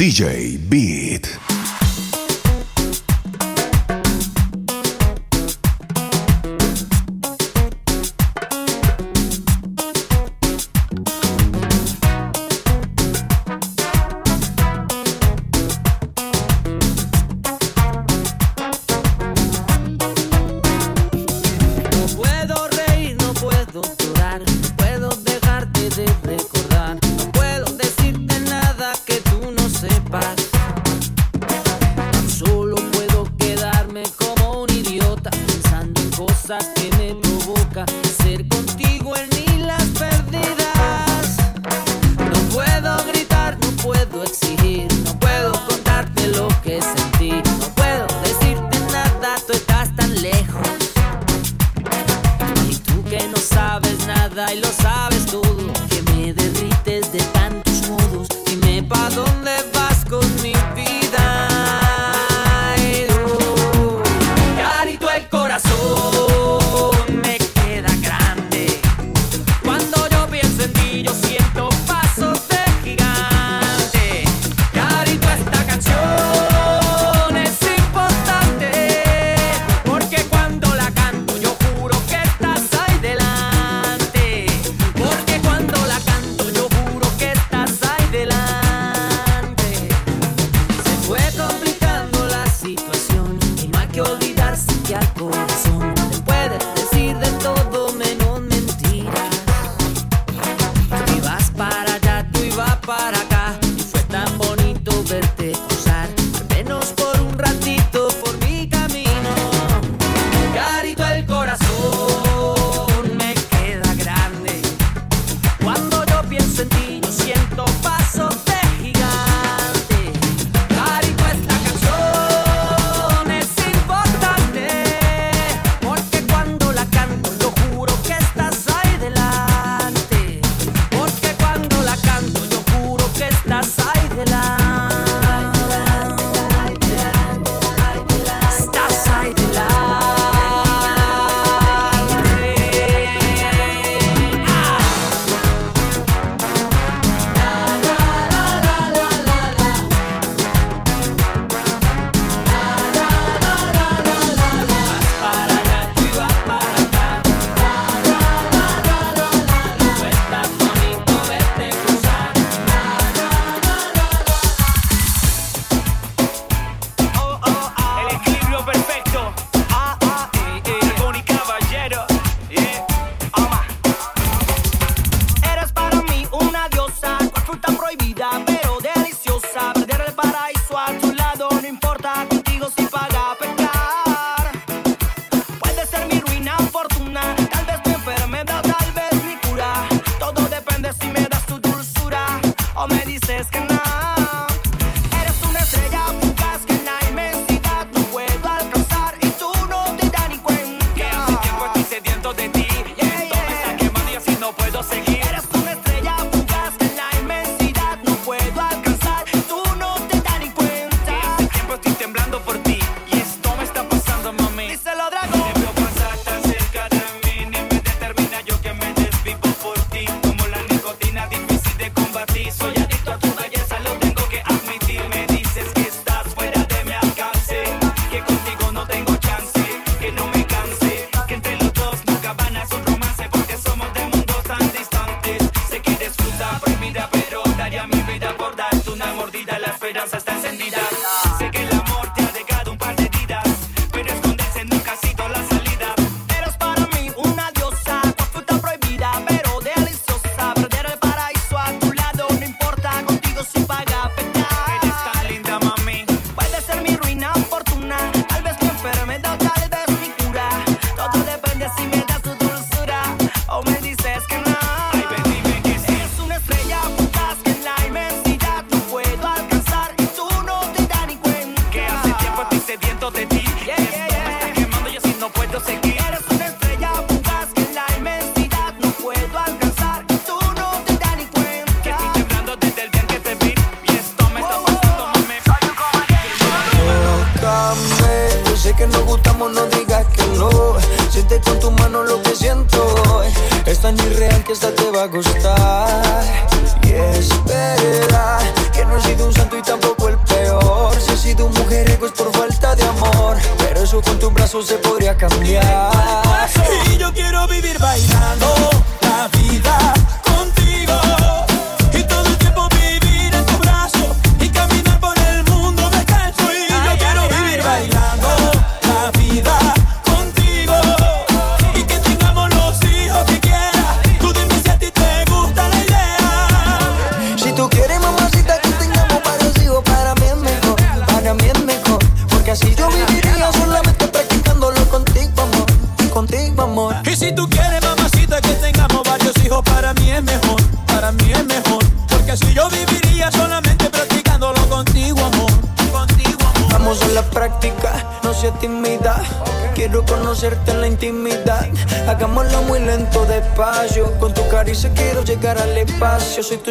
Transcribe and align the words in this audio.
DJ 0.00 0.56
Beat. 0.70 1.49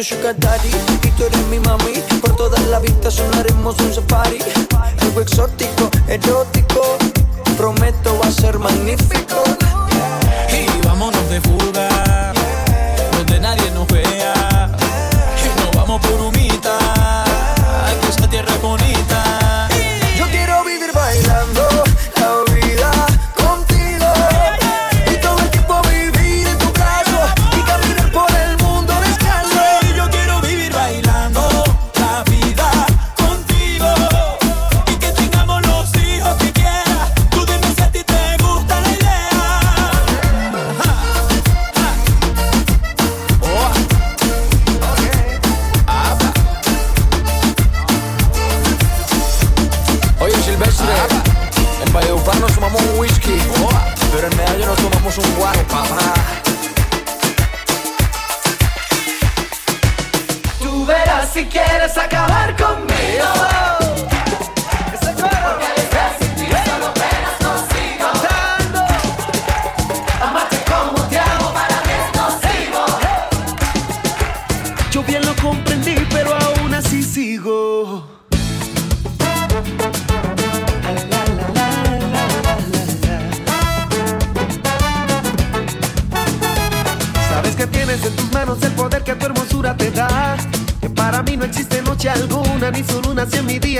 Soy 0.00 0.02
tu 0.02 0.02
sugar 0.02 0.34
daddy 0.34 0.79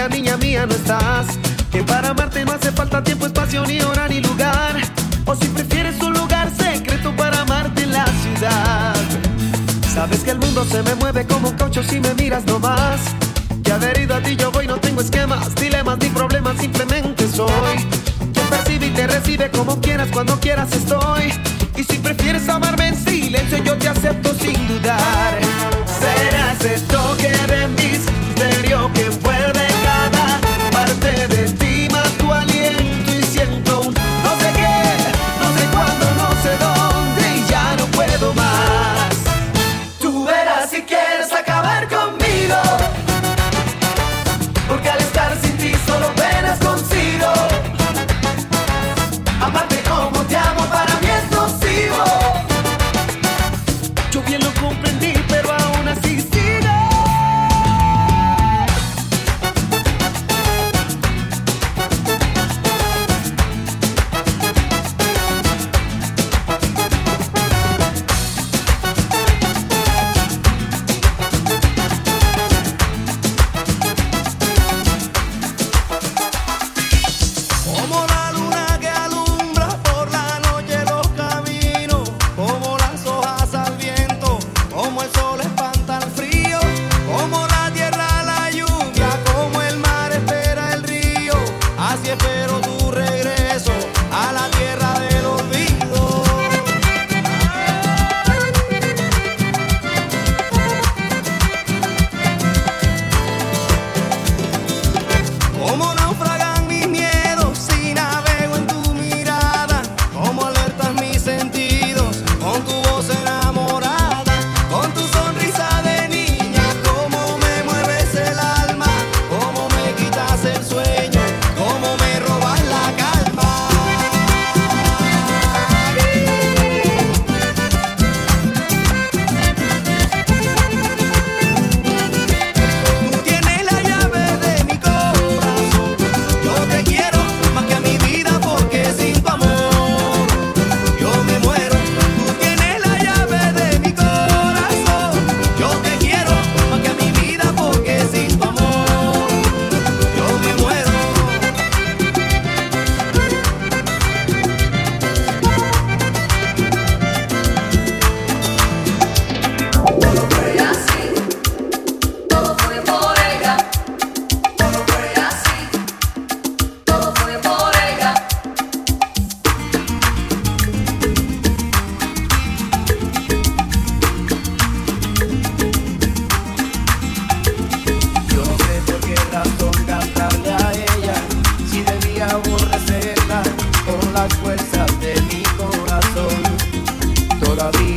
niña 0.09 0.37
mía, 0.37 0.67
no 0.67 0.75
estás. 0.75 1.27
Que 1.71 1.83
para 1.83 2.11
amarte 2.11 2.45
no 2.45 2.53
hace 2.53 2.73
falta 2.73 3.03
tiempo, 3.03 3.27
espacio, 3.27 3.65
ni 3.67 3.81
hora, 3.81 4.09
ni 4.09 4.21
lugar. 4.21 4.77
O 5.25 5.35
si 5.35 5.47
prefieres 5.49 6.01
un 6.01 6.15
lugar 6.15 6.51
secreto 6.57 7.15
para 7.17 7.41
amarte 7.43 7.83
en 7.83 7.93
la 7.93 8.07
ciudad. 8.07 8.95
Sabes 9.95 10.21
que 10.21 10.31
el 10.31 10.39
mundo 10.39 10.65
se 10.65 10.83
me 10.83 10.95
mueve 10.95 11.27
como 11.27 11.51
un 11.51 11.57
caucho 11.57 11.83
si 11.83 12.01
me 12.01 12.15
miras 12.15 12.45
nomás. 12.47 13.01
Que 13.63 13.73
adherido 13.73 14.15
a 14.15 14.21
ti 14.21 14.37
yo 14.37 14.51
voy, 14.51 14.67
no 14.67 14.77
tengo 14.79 15.01
esquemas, 15.01 15.55
dilemas 15.55 15.99
ni 15.99 16.09
problemas, 16.09 16.57
simplemente 16.59 17.29
soy. 17.29 17.77
Quien 18.33 18.47
percibe 18.49 18.87
y 18.87 18.91
te 18.91 19.07
recibe 19.07 19.51
como 19.51 19.81
quieras, 19.81 20.09
cuando 20.13 20.39
quieras 20.41 20.73
estoy. 20.73 21.33
Y 21.77 21.85
si 21.85 21.99
prefieres 21.99 22.49
amarme 22.49 22.89
en 22.89 22.97
silencio, 22.97 23.59
yo 23.59 23.77
te 23.77 23.89
acepto 23.89 24.35
sin 24.35 24.67
dudar. 24.67 25.39
Serás 26.01 26.65
esto 26.65 27.17
que 27.19 27.29
de 27.53 27.70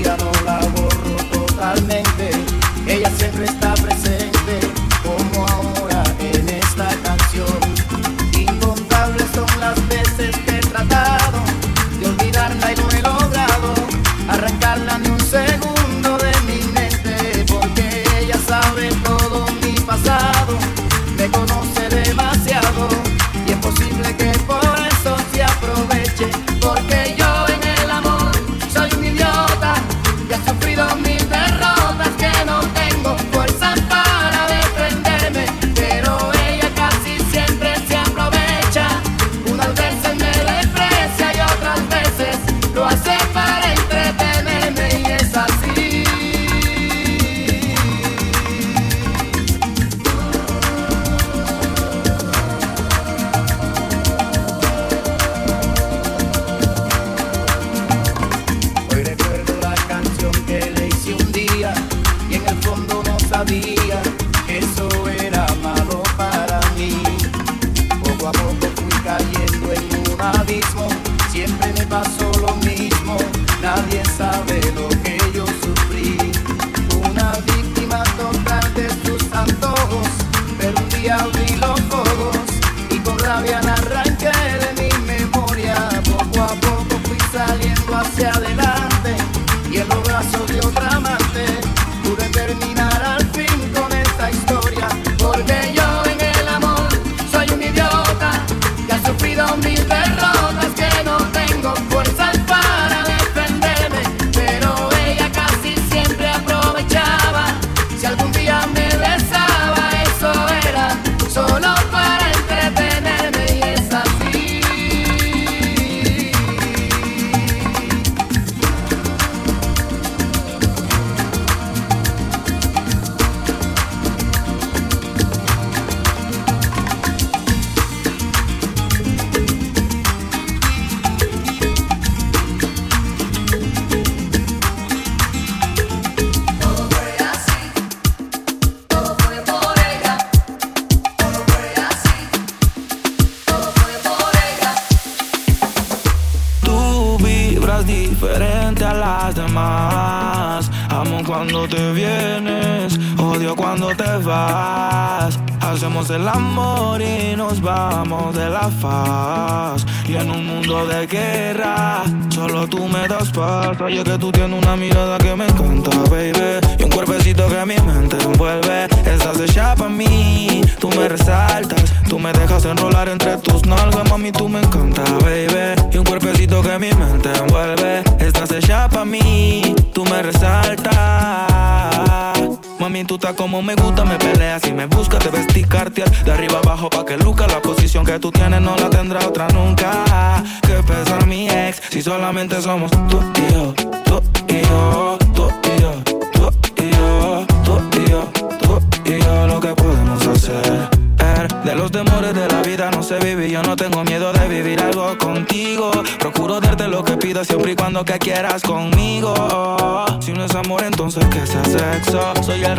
y. 0.01 0.52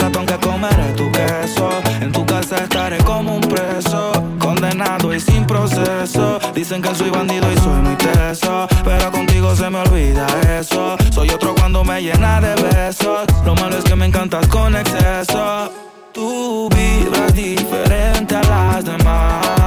ratón 0.05 0.27
que 0.27 0.39
comeré 0.39 0.93
tu 0.97 1.11
queso. 1.11 1.69
En 2.01 2.13
tu 2.13 2.25
casa 2.27 2.57
estaré 2.57 2.99
como 2.99 3.37
un 3.37 3.41
preso, 3.41 4.13
condenado 4.39 5.15
y 5.15 5.21
sin 5.21 5.47
proceso. 5.47 6.39
Dicen 6.55 6.83
que 6.83 6.95
soy 6.95 7.11
bandido 7.11 7.47
y 7.53 7.57
soy 7.59 7.81
muy 7.87 7.97
teso, 7.97 8.67
pero 8.85 9.11
contigo 9.11 9.55
se 9.57 9.71
me 9.71 9.79
olvida 9.79 10.27
eso. 10.61 10.97
Soy 11.11 11.31
otro 11.31 11.55
cuando 11.55 11.85
me 11.85 12.03
llena 12.03 12.41
de 12.41 12.55
besos. 12.63 13.25
Lo 13.45 13.55
malo 13.55 13.79
es 13.79 13.85
que 13.85 13.97
me 13.97 14.07
encantas 14.07 14.47
con 14.49 14.77
exceso. 14.77 15.73
Tú 16.13 16.69
vibras 16.69 17.35
diferente 17.35 18.37
a 18.37 18.43
las 18.43 18.85
demás. 18.85 19.64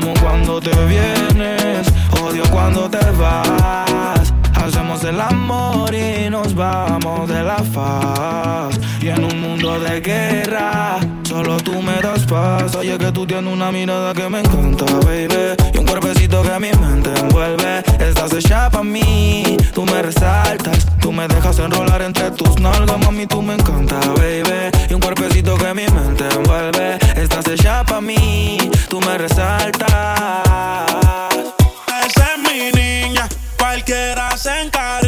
Amo 0.00 0.14
cuando 0.22 0.60
te 0.60 0.70
vienes, 0.86 1.88
odio 2.22 2.44
cuando 2.52 2.88
te 2.88 3.04
vas. 3.18 4.32
Hacemos 4.54 5.02
el 5.02 5.20
amor 5.20 5.92
y 5.92 6.30
nos 6.30 6.54
vamos 6.54 7.28
de 7.28 7.42
la 7.42 7.56
faz. 7.56 8.78
Y 9.02 9.08
en 9.08 9.24
un 9.24 9.40
mundo 9.40 9.80
de 9.80 10.00
guerra, 10.00 11.00
solo 11.38 11.56
tú 11.58 11.80
me 11.82 12.00
das 12.00 12.24
paz. 12.26 12.74
Oye, 12.74 12.98
que 12.98 13.12
tú 13.12 13.24
tienes 13.26 13.52
una 13.52 13.70
mirada 13.70 14.12
que 14.12 14.28
me 14.28 14.40
encanta, 14.40 14.84
baby. 15.06 15.54
Y 15.72 15.78
un 15.78 15.86
cuerpecito 15.86 16.42
que 16.42 16.58
mi 16.58 16.70
mente 16.72 17.10
envuelve. 17.14 17.82
Estás 18.00 18.32
hecha 18.32 18.68
para 18.70 18.82
mí, 18.82 19.56
tú 19.72 19.84
me 19.84 20.02
resaltas. 20.02 20.78
Tú 21.00 21.12
me 21.12 21.28
dejas 21.28 21.58
enrolar 21.60 22.02
entre 22.02 22.30
tus 22.32 22.58
nalgas, 22.60 22.98
mami, 23.04 23.26
tú 23.26 23.40
me 23.40 23.54
encanta, 23.54 24.00
baby. 24.16 24.60
Y 24.90 24.94
un 24.94 25.00
cuerpecito 25.00 25.56
que 25.56 25.74
mi 25.74 25.86
mente 25.86 26.24
envuelve. 26.34 26.98
Estás 27.16 27.46
hecha 27.46 27.84
para 27.84 28.00
mí, 28.00 28.58
tú 28.88 29.00
me 29.00 29.16
resaltas. 29.16 29.92
Esa 32.06 32.26
es 32.34 32.38
mi 32.46 32.60
niña, 32.80 33.28
cualquiera 33.58 34.36
se 34.36 34.62
encariña. 34.62 35.07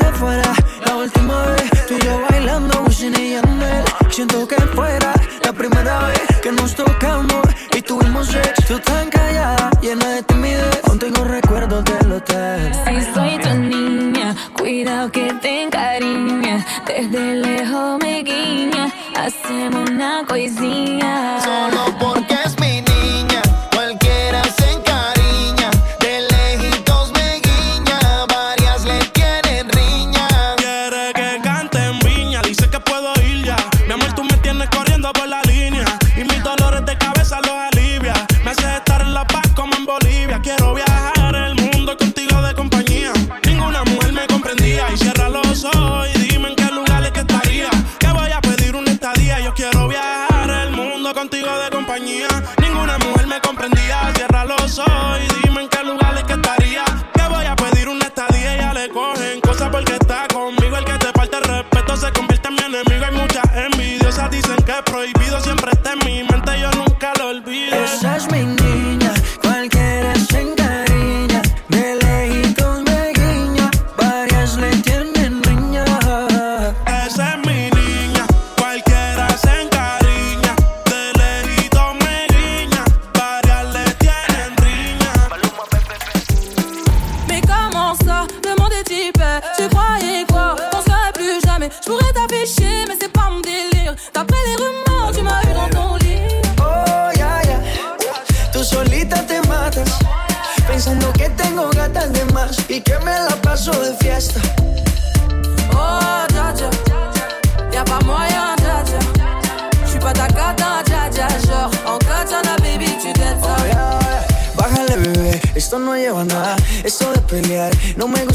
hacemos 19.51 19.89
una 19.89 20.23
coisinha 20.25 21.37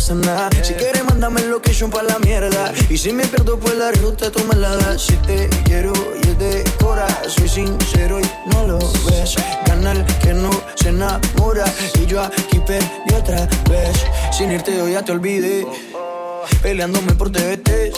Si 0.06 0.74
quieres, 0.74 1.02
mándame 1.04 1.40
location 1.46 1.90
pa' 1.90 2.04
la 2.04 2.16
mierda. 2.20 2.72
Y 2.88 2.96
si 2.96 3.12
me 3.12 3.26
pierdo 3.26 3.58
por 3.58 3.74
la 3.74 3.90
ruta, 3.90 4.30
tú 4.30 4.38
me 4.44 4.54
la 4.54 4.76
das. 4.76 5.02
Si 5.02 5.14
te 5.14 5.48
quiero 5.64 5.92
y 6.22 6.28
es 6.28 6.38
de 6.38 6.64
cora, 6.78 7.08
soy 7.26 7.48
sincero 7.48 8.20
y 8.20 8.50
no 8.52 8.68
lo 8.68 8.78
ves. 8.78 9.34
Gana 9.66 9.90
el 9.90 10.06
que 10.22 10.32
no 10.32 10.50
se 10.76 10.90
enamora. 10.90 11.64
Y 12.00 12.06
yo 12.06 12.22
aquí 12.22 12.60
perdí 12.64 13.14
otra 13.18 13.48
vez. 13.68 13.96
Sin 14.30 14.52
irte, 14.52 14.76
yo 14.76 14.88
ya 14.88 15.02
te 15.02 15.10
olvidé. 15.10 15.66
Peleándome 16.62 17.14
por 17.14 17.32
TVT. 17.32 17.92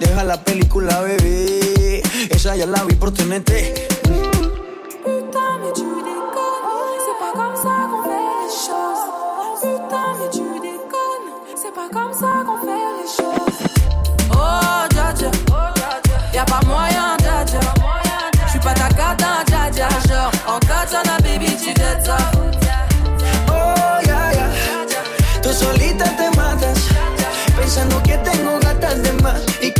Deja 0.00 0.24
la 0.24 0.42
película, 0.42 1.00
bebé. 1.00 2.02
Esa 2.28 2.56
ya 2.56 2.66
la 2.66 2.82
vi 2.82 2.96
por 2.96 3.14
TNT. 3.14 3.89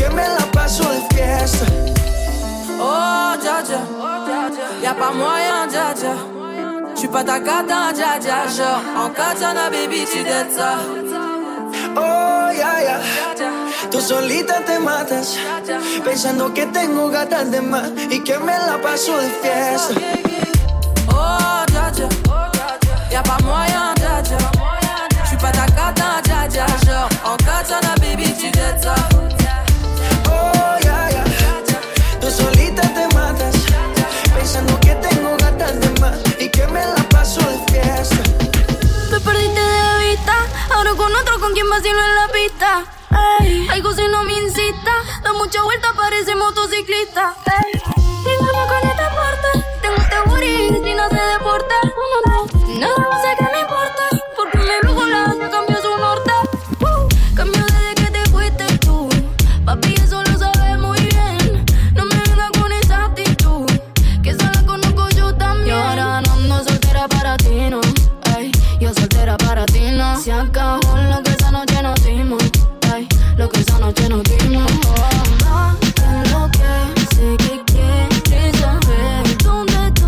Que 0.01 0.09
me 0.09 0.27
la 0.37 0.47
paso 0.51 0.83
de 0.95 1.01
fiesta. 1.15 1.67
Oh, 2.81 3.37
dja 3.43 3.57
dja. 3.69 3.81
Y'a 4.83 4.95
pas 4.95 5.13
moyen, 5.13 5.67
dja 5.69 5.93
dja. 6.01 6.15
J'suis 6.95 7.09
pas 7.09 7.23
ta 7.23 7.39
cata, 7.39 7.93
dja 7.99 8.13
dja. 8.25 8.39
Genre, 8.57 8.83
en 9.03 9.11
katana, 9.11 9.69
baby, 9.69 10.07
tu 10.11 10.23
dettes 10.25 10.57
ça. 10.57 10.71
Oh, 11.97 12.49
ya, 12.61 12.73
ya. 12.87 12.97
Tú 13.91 14.01
solita 14.01 14.55
te 14.67 14.79
matas. 14.79 15.37
Pensando 16.03 16.55
que 16.55 16.65
tengo 16.67 17.11
gatas 17.11 17.51
de 17.51 17.61
más 17.61 17.91
y 18.11 18.21
que 18.21 18.39
me 18.39 18.57
la 18.69 18.79
paso 18.81 19.19
de 19.19 19.29
fiesta. 19.43 19.95
Oh, 21.09 21.63
dja 21.73 21.91
dja. 21.97 22.09
Y'a 23.13 23.23
pas 23.23 23.41
moyen, 23.45 23.95
dja 24.01 24.23
dja. 24.23 24.39
J'suis 25.25 25.37
pas 25.37 25.53
ta 25.53 25.67
cata, 25.67 26.23
dja 26.25 26.49
dja. 26.49 26.67
Genre, 26.87 27.09
en 27.31 27.37
katana, 27.37 27.93
baby, 28.01 28.33
tu 28.41 28.51
dettes 28.51 28.83
ça. 28.83 29.10
Que 36.51 36.67
me 36.69 36.81
la 36.81 37.09
paso 37.11 37.41
de 37.41 37.59
fiesta. 37.73 38.23
Me 39.11 39.21
perdiste 39.21 39.61
de 39.61 40.09
vista. 40.09 40.35
Ahora 40.75 40.95
con 40.95 41.15
otro 41.15 41.41
con 41.41 41.53
quien 41.53 41.69
vacilo 41.69 41.99
en 41.99 42.15
la 42.15 42.29
pista. 42.29 42.85
Ey, 43.41 43.69
algo 43.69 43.93
si 43.93 44.07
no 44.09 44.23
me 44.23 44.33
incita. 44.35 44.93
Da 45.23 45.33
mucha 45.33 45.63
vuelta, 45.63 45.89
parece 45.97 46.35
motociclista. 46.35 47.35
Ey, 47.47 47.81
con 47.81 48.89
esta 48.91 49.11
parte. 49.15 49.65
Tengo 49.83 49.97
este 49.97 50.17
booty 50.27 50.85
si 50.85 50.95
no 50.95 51.09
se 51.09 51.21
deporta. 51.33 51.75
No, 51.85 52.33
no, 52.33 52.79
nada 52.79 53.09
más 53.09 53.23
que 53.37 53.45
me 53.45 53.61
importa. 53.61 54.10
Se 70.31 70.37
acabó 70.37 70.97
lo 70.97 71.21
que 71.25 71.31
esa 71.33 71.51
noche 71.51 71.83
nos 71.83 72.05
dimos. 72.05 72.41
Ey, 72.95 73.09
lo 73.37 73.49
que 73.49 73.59
esa 73.63 73.81
noche 73.81 74.09
nos 74.09 74.23
dimos. 74.23 74.71
Oh, 74.87 75.73
lo 76.31 76.49
que 76.53 77.01
sé 77.17 77.37
que 77.37 77.65
quieres 77.65 78.57
saber. 78.61 79.39
¿Dónde 79.43 79.89
estoy? 79.89 80.07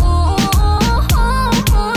Oh, 0.00 0.38
oh, 0.56 1.00
oh. 1.74 1.92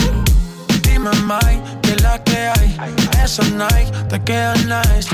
Dime, 0.81 1.11
Mike, 1.25 1.63
que 1.83 1.95
la 2.03 2.21
que 2.21 2.49
hay. 2.49 2.75
Esa 3.23 3.43
Nike 3.43 3.89
te 4.09 4.21
queda 4.25 4.55
nice. 4.55 5.09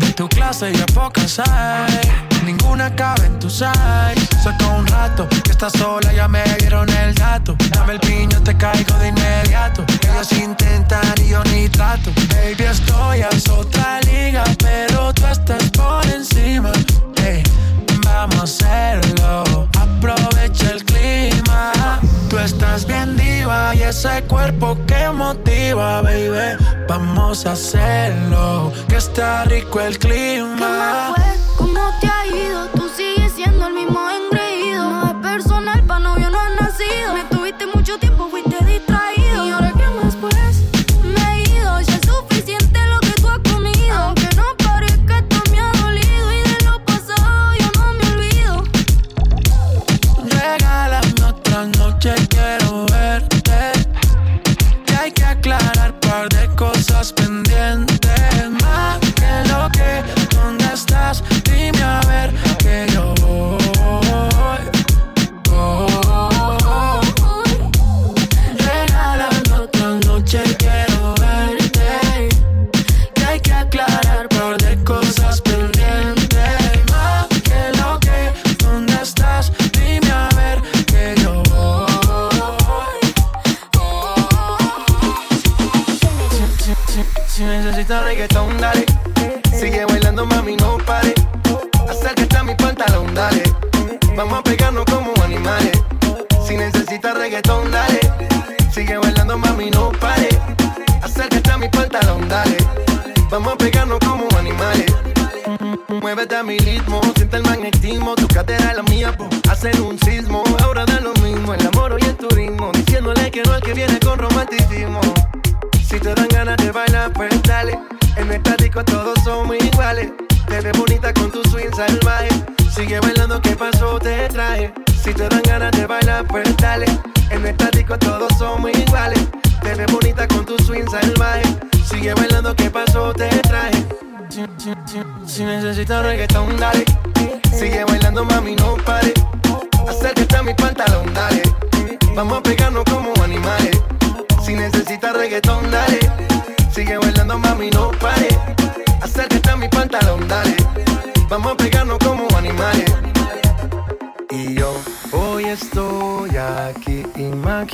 De 0.00 0.12
tu 0.12 0.28
clase 0.28 0.70
ya 0.70 0.84
pocas 0.92 1.38
hay. 1.38 2.35
Ninguna 2.46 2.94
cabe 2.94 3.26
en 3.26 3.40
tu 3.40 3.50
size. 3.50 4.28
Saca 4.40 4.66
un 4.68 4.86
rato 4.86 5.28
que 5.28 5.50
estás 5.50 5.72
sola, 5.72 6.12
ya 6.12 6.28
me 6.28 6.44
dieron 6.60 6.88
el 6.90 7.12
dato. 7.12 7.56
Dame 7.70 7.94
el 7.94 7.98
piño, 7.98 8.40
te 8.44 8.56
caigo 8.56 8.96
de 8.98 9.08
inmediato. 9.08 9.84
Ellos 10.08 10.30
intentan 10.30 11.12
y 11.24 11.30
yo 11.30 11.42
ni 11.50 11.68
trato. 11.68 12.12
Baby, 12.28 12.62
estoy 12.70 13.22
a 13.22 13.30
otra 13.52 14.00
liga, 14.02 14.44
pero 14.58 15.12
tú 15.12 15.26
estás 15.26 15.68
por 15.70 16.06
encima. 16.06 16.70
Ey, 17.24 17.42
vamos 18.04 18.38
a 18.38 18.42
hacerlo. 18.44 19.68
Aprovecha 19.76 20.70
el 20.70 20.84
clima. 20.84 21.72
Tú 22.28 22.38
estás 22.38 22.86
bien 22.86 23.16
diva 23.16 23.74
y 23.74 23.82
ese 23.82 24.22
cuerpo 24.24 24.76
que 24.86 25.10
motiva, 25.10 26.02
baby. 26.02 26.56
Vamos 26.88 27.46
a 27.46 27.52
hacerlo, 27.52 28.72
que 28.88 28.96
está 28.96 29.44
rico 29.44 29.80
el 29.80 29.98
¿Qué 29.98 30.08
clima. 30.08 31.14
¿Cómo 31.56 31.90
te 32.00 32.06
ha 32.08 32.26
ido? 32.26 32.75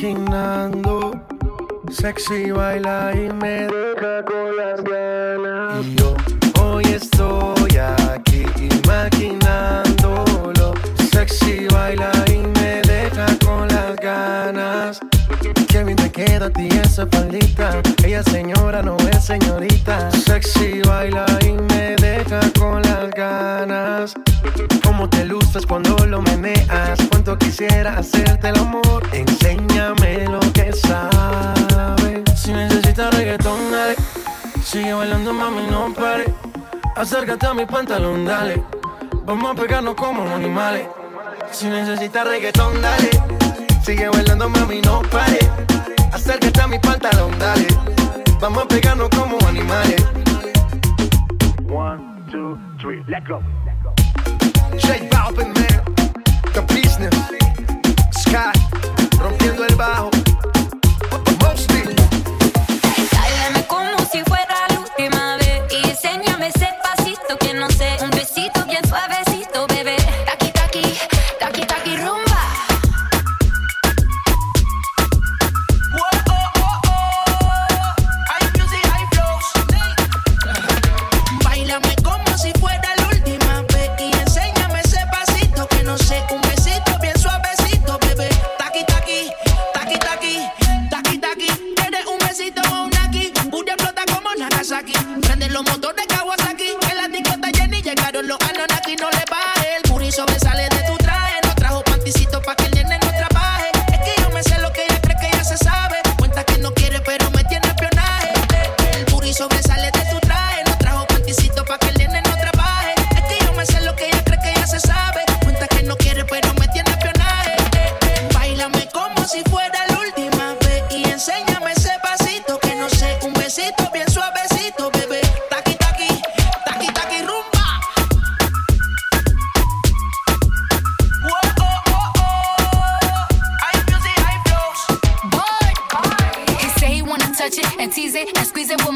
Imaginando. 0.03 1.12
Sexy 1.91 2.51
baila 2.51 3.12
y 3.15 3.33
me 3.35 3.69
deja 3.69 4.25
con 4.25 4.52
Acércate 37.33 37.51
a 37.51 37.55
mi 37.55 37.64
pantalón, 37.64 38.27
dale. 38.27 38.62
Vamos 39.25 39.53
a 39.53 39.55
pegarnos 39.55 39.95
como 39.95 40.23
animales. 40.23 40.87
Si 41.51 41.66
necesitas 41.66 42.29
reggaetón, 42.29 42.79
dale. 42.83 43.09
Sigue 43.83 44.07
bailando, 44.11 44.51
mami, 44.51 44.83
no 44.83 45.01
pare. 45.11 45.38
Acércate 46.12 46.61
a 46.61 46.66
mi 46.66 46.79
pantalón, 46.79 47.31
dale. 47.38 47.66
Vamos 48.38 48.64
a 48.64 48.68
pegarnos 48.68 49.09
como 49.09 49.38
animales. 49.49 50.07
One, 51.71 52.03
two, 52.31 52.59
three, 52.79 53.03
let 53.09 53.27
go. 53.27 53.40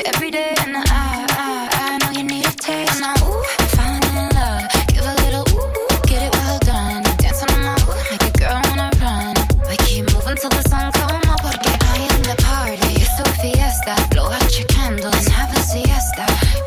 it, 0.00 0.14
every 0.14 0.30
day. 0.30 0.54
And 0.64 0.76
I, 0.76 0.82
I, 0.90 1.68
I 1.72 1.98
know 1.98 2.10
you 2.18 2.24
need 2.24 2.46
a 2.46 2.52
taste. 2.52 2.96
And 2.96 3.04
I, 3.04 3.12
ooh, 3.22 3.44
I'm 3.60 3.68
falling 3.76 4.16
in 4.22 4.28
love. 4.38 4.64
Give 4.88 5.04
a 5.04 5.14
little 5.24 5.44
ooh, 5.54 5.70
get 6.08 6.22
it 6.26 6.32
well 6.32 6.58
done. 6.60 7.02
Dance 7.20 7.42
on 7.42 7.52
my 7.64 7.74
ooh, 7.84 7.96
make 8.10 8.24
a 8.24 8.32
girl 8.38 8.60
wanna 8.68 8.90
run. 9.00 9.34
We 9.68 9.76
keep 9.84 10.04
moving 10.12 10.36
till 10.36 10.50
the 10.50 10.62
sun 10.68 10.92
come 10.92 11.22
up. 11.30 11.40
Porque 11.42 11.68
I 11.68 11.96
am 12.14 12.22
the 12.30 12.36
party. 12.42 13.02
It's 13.04 13.18
a 13.20 13.26
fiesta. 13.40 13.94
Blow 14.10 14.30
out 14.30 14.50
your 14.58 14.66
candles 14.68 15.14
and 15.14 15.28
have 15.34 15.52
a 15.56 15.60
siesta. 15.60 16.24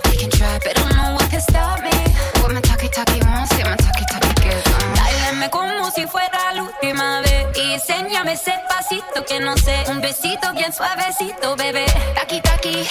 We 0.10 0.18
can 0.18 0.30
try, 0.30 0.60
but 0.64 0.76
don't 0.76 0.96
know 0.96 1.14
what 1.18 1.30
can 1.30 1.42
stop 1.42 1.82
me. 1.84 1.96
What 2.42 2.52
my 2.54 2.62
talkie 2.62 2.90
talkie 2.90 3.22
wants, 3.26 3.52
get 3.58 3.66
my 3.70 3.78
talkie 3.78 4.06
talkie 4.12 4.34
gives. 4.42 4.68
Uh. 4.68 4.96
Dáleme 4.96 5.50
como 5.50 5.90
si 5.92 6.06
fuera 6.08 6.54
la 6.54 6.64
última 6.64 7.22
vez 7.22 7.48
y 7.56 7.74
enséñame 7.74 8.34
ese 8.34 8.54
pasito 8.70 9.26
que 9.26 9.40
no 9.40 9.56
sé, 9.58 9.84
un 9.90 10.02
besito 10.02 10.54
bien 10.54 10.72
suavecito, 10.74 11.56
bebé. 11.56 11.86
Taqui 12.16 12.42
taqui, 12.42 12.88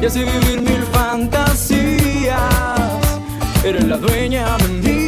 y 0.00 0.06
así 0.06 0.20
vivir 0.24 0.62
mil 0.62 0.82
fantasías. 0.92 2.38
Eres 3.64 3.84
la 3.84 3.96
dueña 3.98 4.56
de 4.82 4.99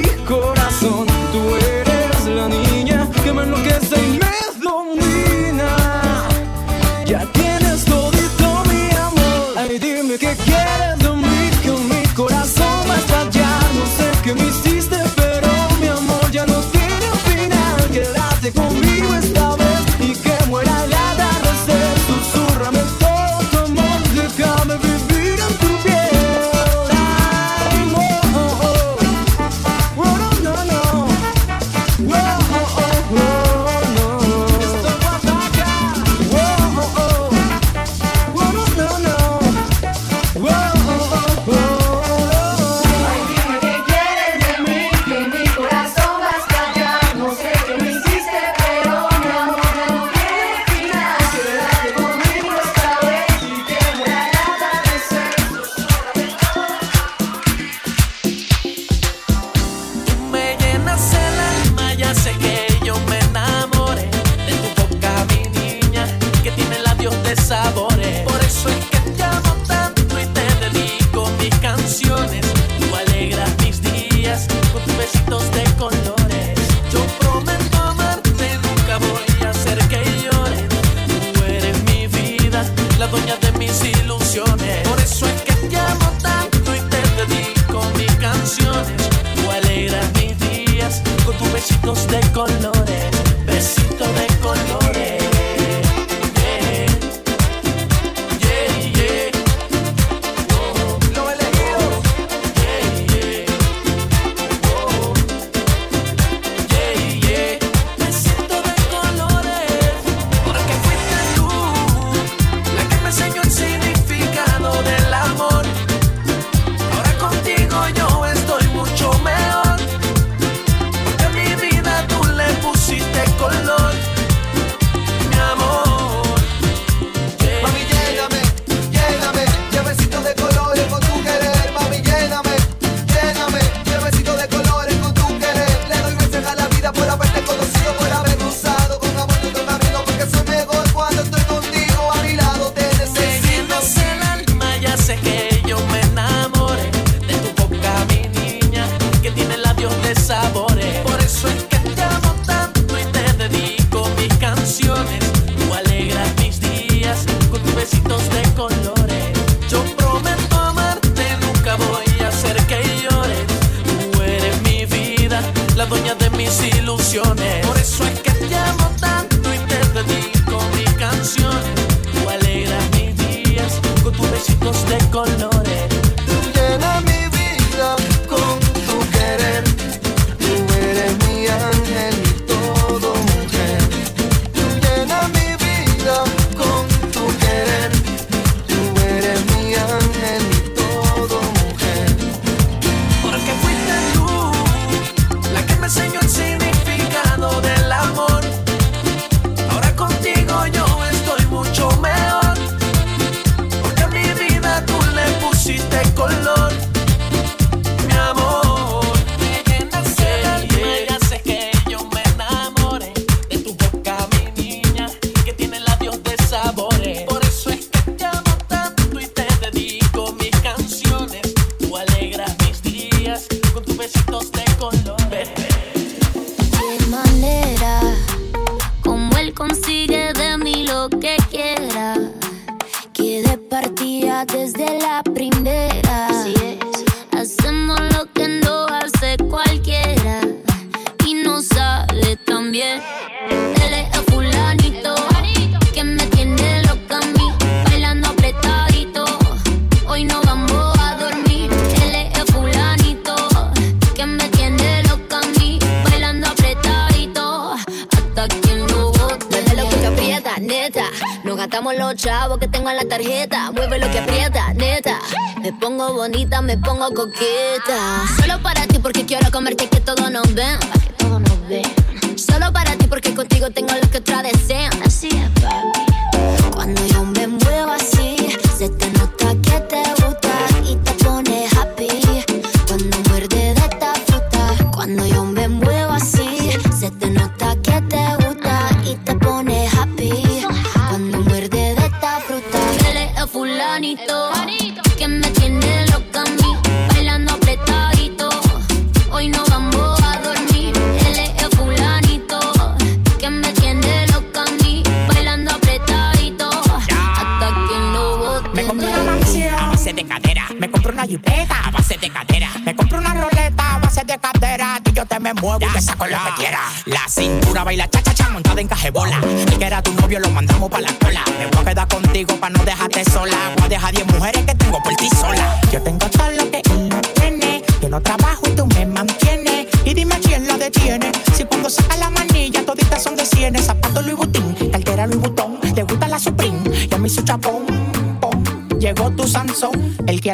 como 267.02 267.14
coqueta. 267.14 268.41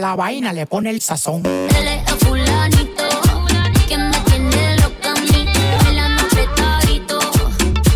la 0.08 0.16
vaina 0.16 0.54
le 0.54 0.64
pone 0.64 0.88
el 0.88 1.02
sazón. 1.02 1.42
Dele 1.42 2.02
a 2.06 2.16
fulanito, 2.24 3.04
que 3.86 3.98
me 3.98 4.18
tiene 4.20 4.76
loca 4.76 5.10
a 5.10 5.20
mí. 5.20 5.46
El 5.90 5.98
anoche 5.98 6.48
tarito, 6.56 7.18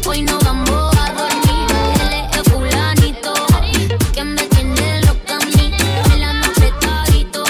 hoy 0.07 0.21
no 0.21 0.39
vamos 0.41 0.95
a 0.99 1.11
dormir. 1.19 1.69
Dele 1.99 2.21
a 2.39 2.45
fulanito, 2.51 3.33
que 4.13 4.25
me 4.25 4.43
tiene 4.47 5.01
loca 5.07 5.37
a 5.37 5.47
mí. 5.57 5.75
El 6.15 6.23
anoche 6.23 6.71
tarito, 6.83 7.45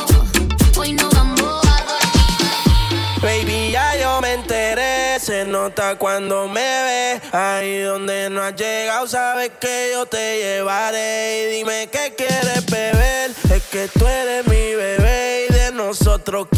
hoy 0.78 0.92
no 0.92 1.10
vamos 1.10 1.60
a 1.66 1.76
dormir. 1.90 3.20
Baby, 3.20 3.72
ya 3.72 3.96
yo 4.00 4.20
me 4.20 4.34
enteré, 4.34 5.18
se 5.18 5.44
nota 5.44 5.96
cuando 5.96 6.46
me 6.46 6.60
ve. 6.60 7.20
Ahí 7.32 7.80
donde 7.80 8.30
no 8.30 8.40
has 8.42 8.54
llegado, 8.54 9.08
sabes 9.08 9.50
que 9.60 9.81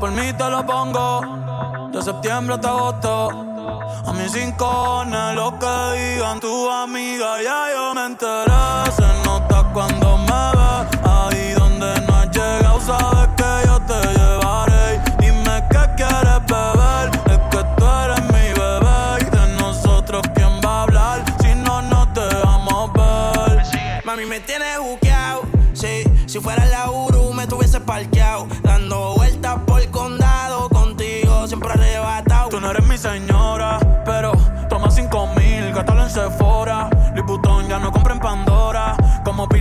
Por 0.00 0.10
mí 0.12 0.32
te 0.32 0.48
lo 0.48 0.64
pongo. 0.64 1.20
De 1.92 2.02
septiembre 2.02 2.54
hasta 2.54 2.70
agosto. 2.70 3.46
A 4.06 4.12
mis 4.14 4.32
rincones 4.32 5.34
Lo 5.34 5.58
que 5.58 5.66
digan 5.98 6.40
tu 6.40 6.70
amiga 6.70 7.42
Ya 7.42 7.66
yo 7.74 7.94
me 7.94 8.06
enteré. 8.06 8.92
Se 8.96 9.06
nota 9.26 9.68
cuando 9.74 9.99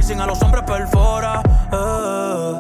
piercing 0.10 0.22
a 0.22 0.26
los 0.26 0.42
hombres 0.42 0.64
perfora. 0.64 1.42
Eh. 1.72 2.54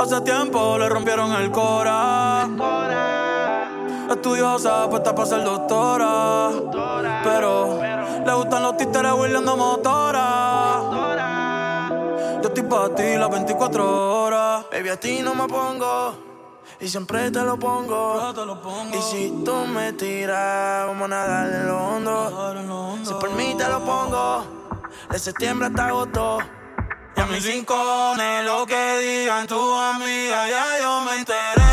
Hace 0.00 0.20
tiempo 0.22 0.76
le 0.78 0.88
rompieron 0.88 1.32
el 1.32 1.50
cora. 1.50 2.48
Estudiosa, 4.10 4.88
puesta 4.88 5.14
para 5.14 5.28
ser 5.28 5.44
doctora. 5.44 6.50
Pero 7.22 7.80
le 8.26 8.34
gustan 8.34 8.62
los 8.62 8.76
títeres 8.76 9.12
huirleando 9.12 9.56
motora. 9.56 10.80
Yo 12.42 12.48
estoy 12.48 12.62
para 12.64 12.94
ti 12.94 13.16
las 13.16 13.30
24 13.30 14.24
horas. 14.24 14.66
Baby, 14.72 14.88
a 14.88 14.98
ti 14.98 15.20
no 15.22 15.34
me 15.34 15.46
pongo. 15.46 16.14
Y 16.80 16.88
siempre 16.88 17.30
te 17.30 17.42
lo 17.42 17.56
pongo. 17.58 18.32
Y 18.92 19.02
si 19.02 19.42
tú 19.44 19.54
me 19.66 19.92
tiras, 19.92 20.86
vamos 20.86 21.04
a 21.04 21.08
nadar 21.08 21.52
en 21.52 21.66
lo 21.66 21.78
hondo. 21.84 22.96
Si 23.04 23.14
por 23.14 23.30
mí 23.32 23.54
te 23.56 23.68
lo 23.68 23.80
pongo. 23.80 24.57
De 25.10 25.18
septiembre 25.18 25.68
hasta 25.68 25.88
agosto. 25.88 26.38
Y 27.16 27.20
a 27.20 27.26
mis 27.26 27.44
rincones, 27.44 28.44
lo 28.44 28.66
que 28.66 28.98
digan 28.98 29.46
tu 29.46 29.74
amiga, 29.74 30.48
ya 30.48 30.80
yo 30.80 31.00
me 31.02 31.16
enteré. 31.16 31.67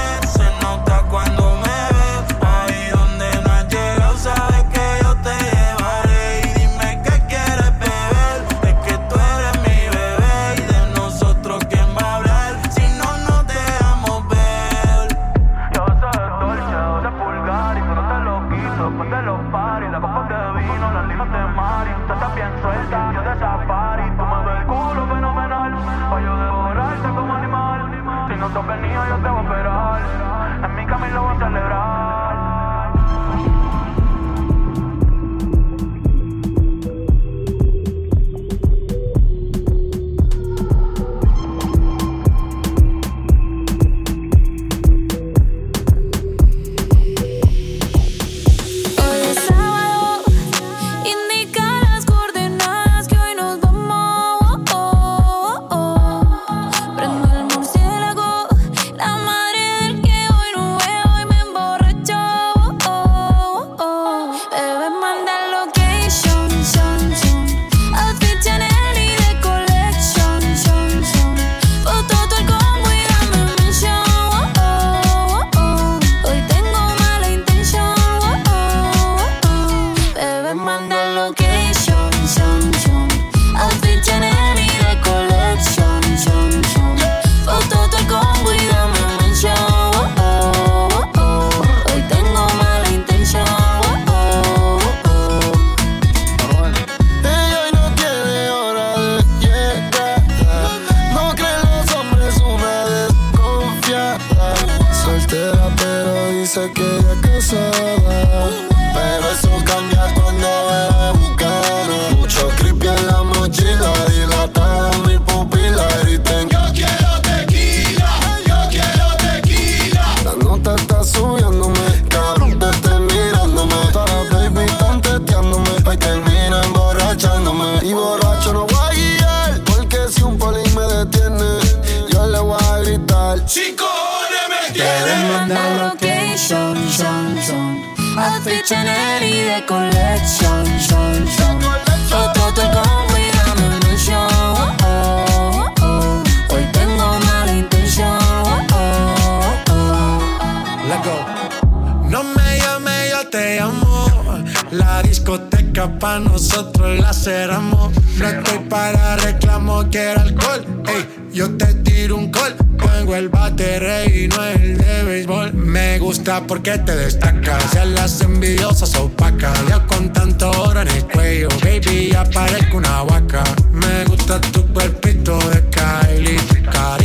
Pa' 155.87 156.19
nosotros 156.19 156.99
la 156.99 157.13
cerramos. 157.13 157.93
No 158.17 158.27
estoy 158.27 158.59
para 158.69 159.17
reclamo, 159.17 159.83
quiero 159.89 160.21
alcohol. 160.21 160.65
Ey, 160.87 161.05
yo 161.33 161.49
te 161.57 161.73
tiro 161.75 162.17
un 162.17 162.31
call. 162.31 162.55
Pongo 162.77 163.15
el 163.15 163.29
bate 163.29 164.05
y 164.13 164.27
no 164.27 164.43
el 164.43 164.77
de 164.77 165.03
béisbol. 165.03 165.53
Me 165.53 165.99
gusta 165.99 166.41
porque 166.45 166.77
te 166.79 166.95
destacas. 166.95 167.71
Ya 167.73 167.85
las 167.85 168.21
envidiosas 168.21 168.95
opacas. 168.95 169.57
Ya 169.67 169.85
con 169.85 170.11
tanto 170.11 170.49
oro 170.51 170.81
en 170.81 170.87
el 170.89 171.05
cuello. 171.05 171.49
Baby, 171.63 172.09
ya 172.11 172.23
parezco 172.25 172.77
una 172.77 173.03
vaca. 173.03 173.43
Me 173.71 174.05
gusta 174.05 174.39
tu 174.41 174.65
cuerpito 174.73 175.37
de 175.49 175.63
Kylie. 175.69 176.39
Carita 176.71 177.04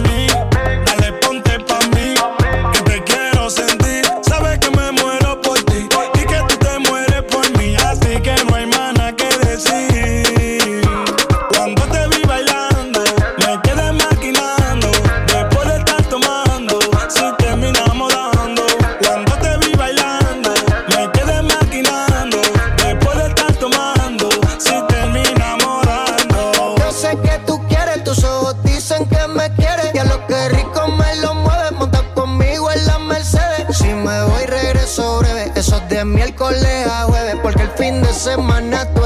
De 36.01 36.05
miércoles 36.05 36.87
a 36.87 37.03
jueves, 37.03 37.35
porque 37.43 37.61
el 37.61 37.69
fin 37.71 38.01
de 38.01 38.11
semana 38.11 38.91
tú 38.95 39.05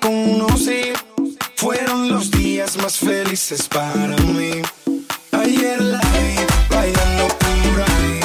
conocí 0.00 0.92
fueron 1.56 2.08
los 2.08 2.30
días 2.30 2.76
más 2.76 2.98
felices 2.98 3.68
para 3.68 4.16
mí. 4.16 4.62
Ayer 5.32 5.80
la 5.80 6.00
vi 6.00 6.36
bailando 6.74 7.28
por 7.28 7.82
ahí 7.82 8.20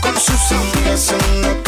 con 0.00 0.14
sus 0.14 0.52
amigas 0.52 1.12
en 1.12 1.42
la 1.42 1.65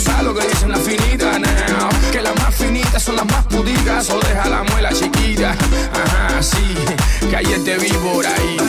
usar 0.00 0.24
lo 0.24 0.34
que 0.34 0.46
dicen 0.46 0.70
las 0.70 0.80
finitas 0.80 1.40
now. 1.40 1.88
Que 2.10 2.22
las 2.22 2.34
más 2.36 2.54
finitas 2.54 3.02
son 3.02 3.16
las 3.16 3.26
más 3.26 3.44
puticas 3.46 4.08
o 4.10 4.18
deja 4.20 4.48
la 4.48 4.62
muela 4.64 4.90
chiquita. 4.92 5.50
Ajá, 5.92 6.42
sí, 6.42 6.74
que 7.28 7.36
ayer 7.36 7.62
te 7.64 7.76
vi 7.78 7.90
ahí. 7.90 8.59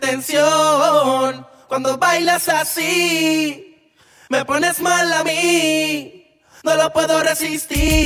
en. 0.00 1.46
Cuando 1.68 1.96
bailas 1.96 2.48
así, 2.48 3.92
me 4.28 4.44
pones 4.44 4.80
mal 4.80 5.12
a 5.12 5.24
mí. 5.24 6.26
No 6.62 6.74
lo 6.76 6.92
puedo 6.92 7.22
resistir. 7.22 8.01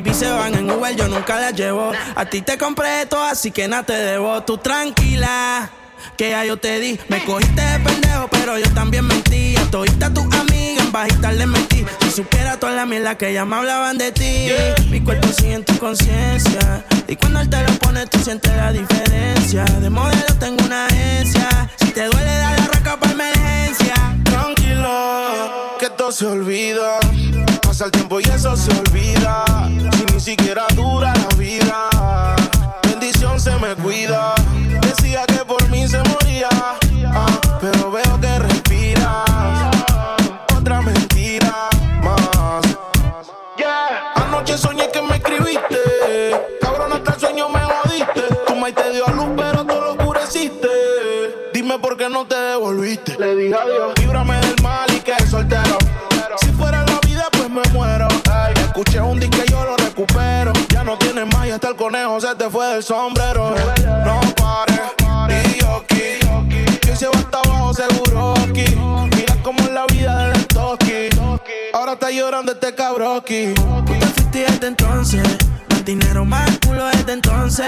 Baby 0.00 0.14
se 0.14 0.30
van 0.30 0.54
en 0.54 0.70
Uber, 0.70 0.94
yo 0.94 1.08
nunca 1.08 1.40
las 1.40 1.54
llevo. 1.54 1.92
A 2.14 2.24
ti 2.24 2.42
te 2.42 2.56
compré 2.56 3.06
todo, 3.06 3.24
así 3.24 3.50
que 3.50 3.66
nada 3.68 3.82
te 3.82 3.94
debo. 3.94 4.42
Tú 4.42 4.58
tranquila. 4.58 5.70
Que 6.16 6.30
ya 6.30 6.44
yo 6.44 6.56
te 6.56 6.78
di, 6.78 6.98
me 7.08 7.24
cogiste 7.24 7.60
de 7.60 7.78
pendejo, 7.80 8.28
pero 8.28 8.56
yo 8.56 8.72
también 8.72 9.04
mentí. 9.04 9.56
A 9.56 9.64
todita 9.70 10.12
tus 10.12 10.24
amigas 10.32 10.84
en 10.84 10.92
bajita 10.92 11.32
le 11.32 11.46
mentí. 11.46 11.84
Si 12.02 12.10
supiera 12.10 12.58
toda 12.58 12.72
la 12.72 12.86
mierda 12.86 13.16
que 13.16 13.32
ya 13.32 13.44
me 13.44 13.56
hablaban 13.56 13.98
de 13.98 14.12
ti. 14.12 14.48
Mi 14.90 15.00
cuerpo 15.00 15.28
sigue 15.28 15.54
en 15.54 15.64
tu 15.64 15.76
conciencia. 15.78 16.84
Y 17.08 17.16
cuando 17.16 17.40
él 17.40 17.50
te 17.50 17.60
lo 17.62 17.72
pone, 17.80 18.06
tú 18.06 18.18
sientes 18.20 18.54
la 18.54 18.72
diferencia. 18.72 19.64
De 19.64 19.90
modelo 19.90 20.34
tengo 20.38 20.64
una 20.64 20.86
agencia. 20.86 21.70
Si 21.80 21.86
te 21.86 22.04
duele, 22.04 22.30
dale 22.30 22.62
arranca 22.62 22.96
para 22.96 23.12
emergencia. 23.12 23.94
Tranquila, 24.24 25.50
todo 25.98 26.12
se 26.12 26.26
olvida. 26.26 27.00
Pasa 27.60 27.86
el 27.86 27.90
tiempo 27.90 28.20
y 28.20 28.22
eso 28.22 28.56
se 28.56 28.70
olvida. 28.70 29.44
Si 29.96 30.14
ni 30.14 30.20
siquiera 30.20 30.64
dura 30.74 31.12
la 31.12 31.36
vida. 31.36 31.90
Bendición 32.84 33.38
se 33.38 33.50
me 33.58 33.74
cuida. 33.74 34.34
Decía 34.80 35.26
que 35.26 35.44
por 35.44 35.68
mí 35.68 35.86
se 35.88 35.98
moría. 36.04 36.48
ah, 36.52 37.26
pero 37.60 37.90
veo 37.90 38.20
que 38.20 38.38
respiras. 38.38 39.24
Otra 40.56 40.80
mentira 40.80 41.68
más. 42.02 42.62
Yeah. 43.56 44.12
Anoche 44.14 44.56
soñé 44.56 44.88
que 44.90 45.02
me 45.02 45.16
escribiste. 45.16 45.78
Cabrón, 46.60 46.92
hasta 46.92 47.14
el 47.14 47.20
sueño 47.20 47.48
me 47.48 47.60
jodiste. 47.60 48.22
Tu 48.46 48.54
maíz 48.54 48.74
te 48.76 48.92
dio 48.92 49.06
a 49.06 49.10
luz, 49.10 49.28
pero 49.36 49.64
tú 49.66 49.74
lo 49.74 49.90
oscureciste. 49.92 50.68
Dime 51.52 51.78
por 51.80 51.96
qué 51.96 52.08
no 52.08 52.24
te 52.24 52.36
devolviste. 52.36 53.18
Le 53.18 53.34
dije 53.34 53.54
adiós. 53.54 53.87
El 61.68 61.76
conejo 61.76 62.18
se 62.20 62.34
te 62.34 62.48
fue 62.48 62.66
del 62.66 62.82
sombrero. 62.82 63.54
No 64.04 64.20
pares, 64.36 64.80
y 65.54 65.60
yo. 65.60 65.84
Que 66.80 66.96
se 66.96 67.06
va 67.06 67.18
hasta 67.18 67.40
abajo 67.40 67.74
seguro 67.74 68.34
aquí. 68.38 68.64
Mira 69.14 69.36
cómo 69.42 69.58
es 69.60 69.70
la 69.72 69.84
vida 69.86 70.28
del 70.28 70.46
toki. 70.46 71.08
Ahora 71.74 71.92
está 71.92 72.10
llorando 72.10 72.52
este 72.52 72.74
cabroki. 72.74 73.52
Tú 73.54 73.84
te 73.98 74.06
fuiste 74.06 74.38
desde 74.40 74.66
entonces. 74.66 75.22
Más 75.70 75.84
dinero, 75.84 76.24
más 76.24 76.58
culo 76.66 76.86
desde 76.86 77.12
entonces. 77.12 77.66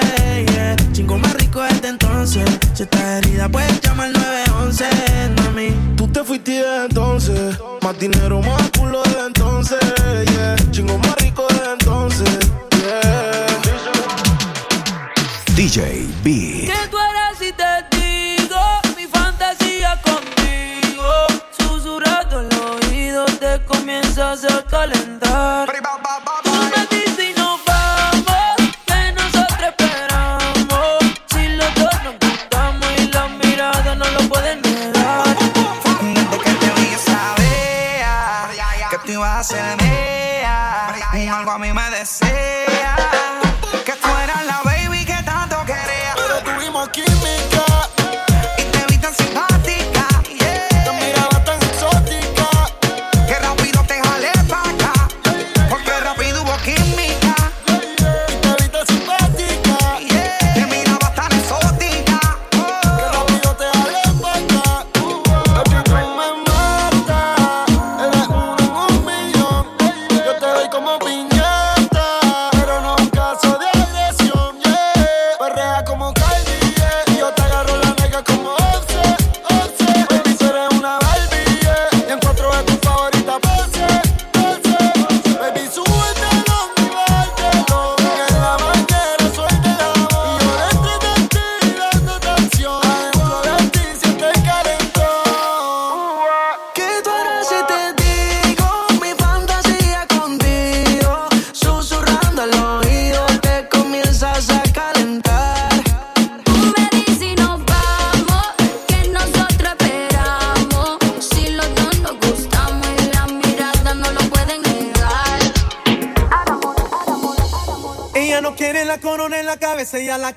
Yeah. 0.54 0.76
Chingo 0.92 1.18
más 1.18 1.34
rico 1.34 1.60
desde 1.60 1.88
entonces. 1.88 2.48
Si 2.74 2.84
estás 2.84 3.02
herida, 3.02 3.48
puedes 3.48 3.80
llamar 3.82 4.06
al 4.06 4.12
911, 4.14 4.84
mami. 5.44 5.96
Tú 5.96 6.08
te 6.08 6.24
fuiste 6.24 6.52
desde 6.52 6.84
entonces. 6.86 7.58
Más 7.82 7.98
dinero, 7.98 8.40
más 8.40 8.70
culo 8.78 9.02
desde 9.02 9.26
entonces. 9.26 10.29
DJ 15.60 16.08
B. 16.24 16.64
Que 16.64 16.88
tú 16.88 16.96
eres 16.96 17.38
si 17.38 17.52
te 17.52 17.84
digo 17.94 18.58
mi 18.96 19.06
fantasía 19.06 20.00
contigo. 20.00 21.12
Susurrando 21.58 22.40
el 22.40 22.48
oído 22.58 23.26
te 23.26 23.62
comienzas 23.66 24.46
a 24.46 24.64
calentar. 24.64 25.70
Tú 26.44 26.50
me 26.50 26.96
dices 26.96 27.28
y 27.28 27.38
nos 27.38 27.62
vamos, 27.66 28.56
que 28.86 29.12
nosotros 29.12 29.60
esperamos. 29.68 30.98
Si 31.30 31.48
los 31.48 31.74
dos 31.74 32.04
nos 32.04 32.14
gustamos 32.18 32.88
y 32.96 33.12
las 33.12 33.30
miradas 33.32 33.98
no 33.98 34.06
lo 34.12 34.20
pueden 34.30 34.62
negar. 34.62 35.36
Desde 35.36 36.38
que 36.38 36.52
te 36.54 36.70
vi 36.80 36.94
sabía 37.04 38.88
que 38.88 38.98
tú 39.04 39.12
ibas 39.12 39.40
a 39.40 39.44
ser 39.44 39.76
mía 39.76 40.94
y 41.22 41.26
algo 41.28 41.50
a 41.50 41.58
mí 41.58 41.70
me 41.70 41.90
desea 41.90 42.49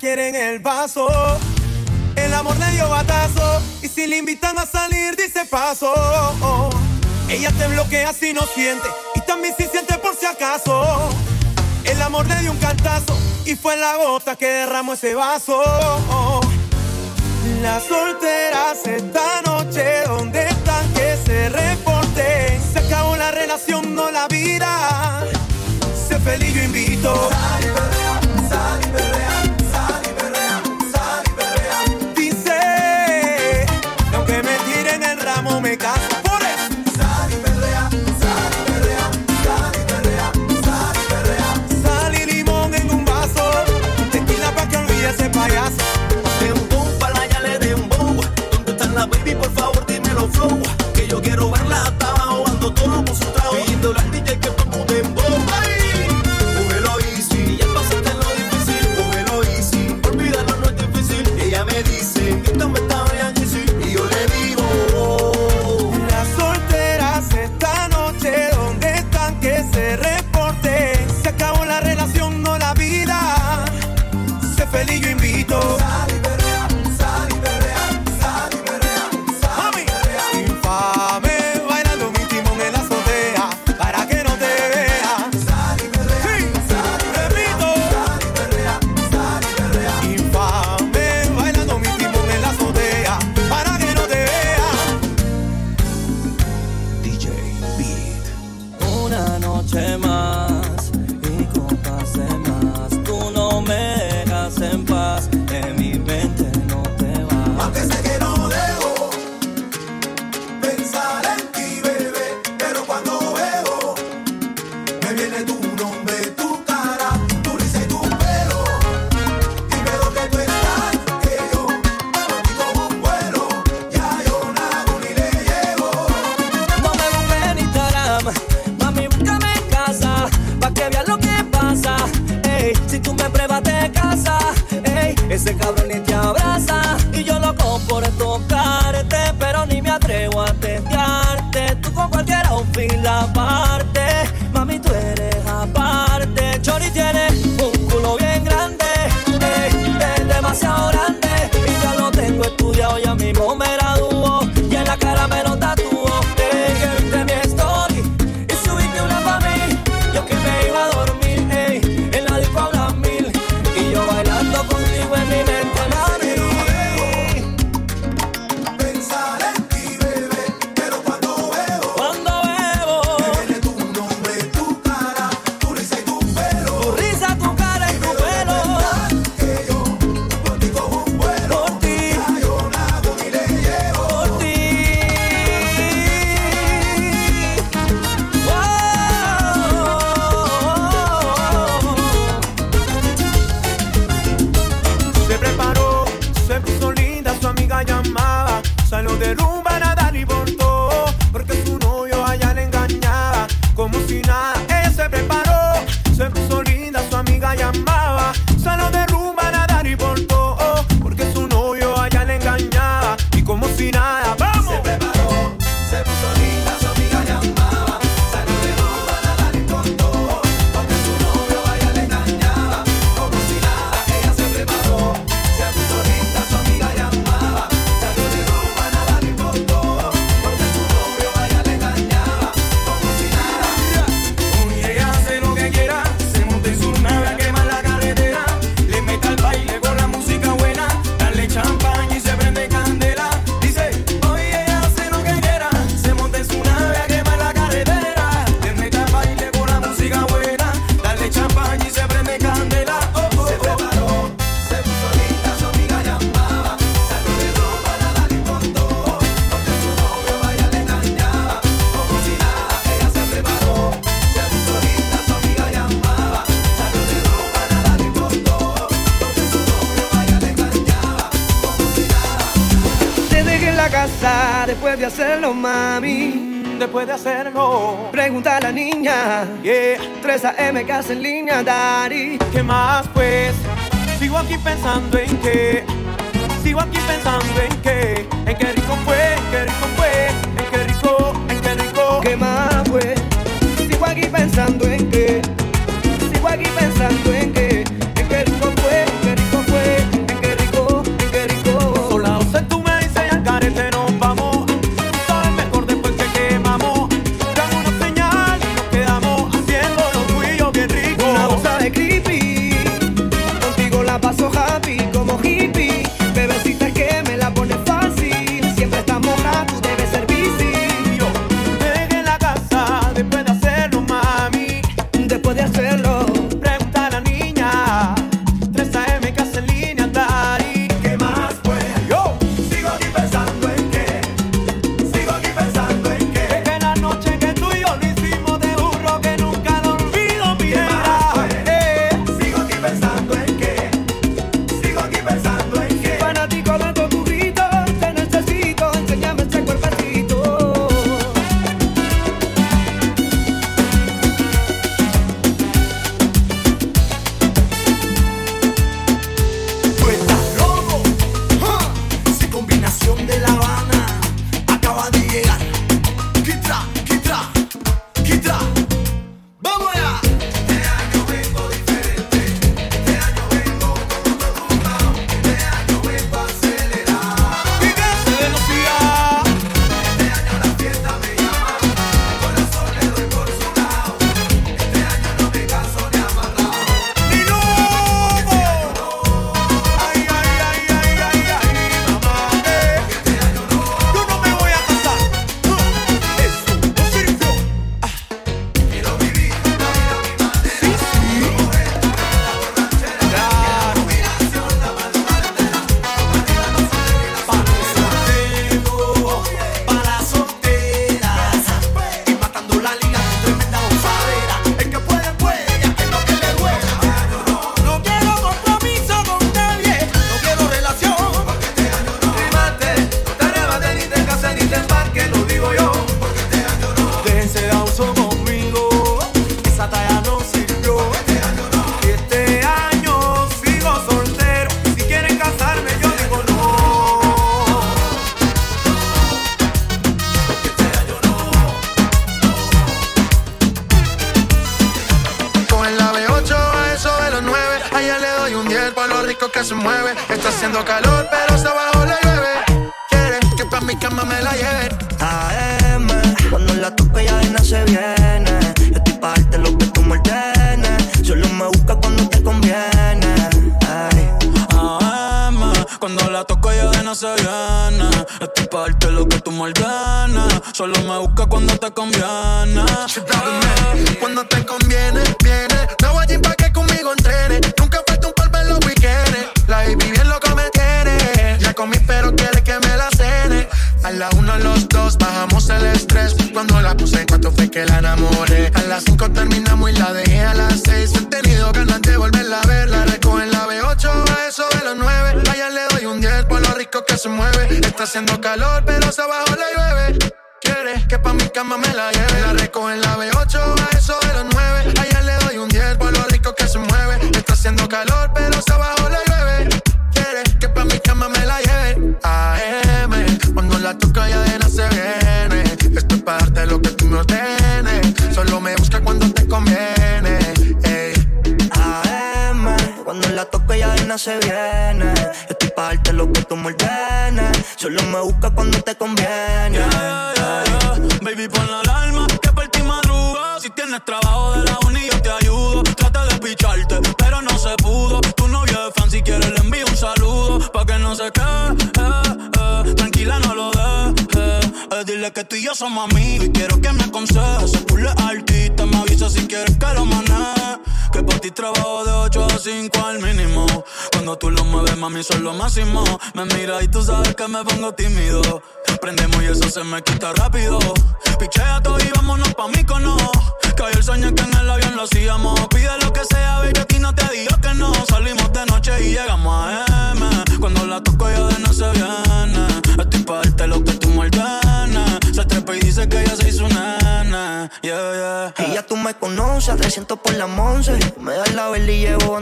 cabeza, 0.04 0.12
ella 0.12 0.12
la 0.12 0.14
quiere 0.14 0.28
en 0.28 0.34
el 0.34 0.58
vaso. 0.58 1.08
El 2.16 2.32
amor 2.34 2.56
le 2.58 2.70
dio 2.72 2.88
batazo 2.88 3.62
y 3.82 3.88
si 3.88 4.06
le 4.06 4.18
invitan 4.18 4.58
a 4.58 4.66
salir 4.66 5.16
dice 5.16 5.44
paso. 5.46 5.92
Ella 7.28 7.50
te 7.52 7.66
bloquea 7.68 8.12
si 8.12 8.32
no 8.32 8.42
siente 8.42 8.88
y 9.14 9.20
también 9.22 9.54
si 9.56 9.64
siente 9.64 9.98
por 9.98 10.14
si 10.14 10.26
acaso. 10.26 11.08
El 11.84 12.00
amor 12.02 12.26
le 12.26 12.36
dio 12.40 12.50
un 12.52 12.58
cantazo 12.58 13.16
y 13.44 13.56
fue 13.56 13.76
la 13.76 13.96
gota 13.96 14.36
que 14.36 14.46
derramó 14.46 14.94
ese 14.94 15.14
vaso. 15.14 15.62
Las 17.62 17.84
solteras 17.84 18.86
esta 18.86 19.42
noche, 19.42 20.02
¿dónde 20.06 20.48
están 20.48 20.92
que 20.94 21.16
se 21.24 21.48
reporten? 21.50 22.60
Se 22.72 22.78
acabó 22.78 23.16
la 23.16 23.30
relación, 23.30 23.94
no 23.94 24.10
la 24.10 24.28
vida. 24.28 25.24
Sé 26.08 26.18
feliz, 26.20 26.54
yo 26.54 26.62
invito. 26.62 27.30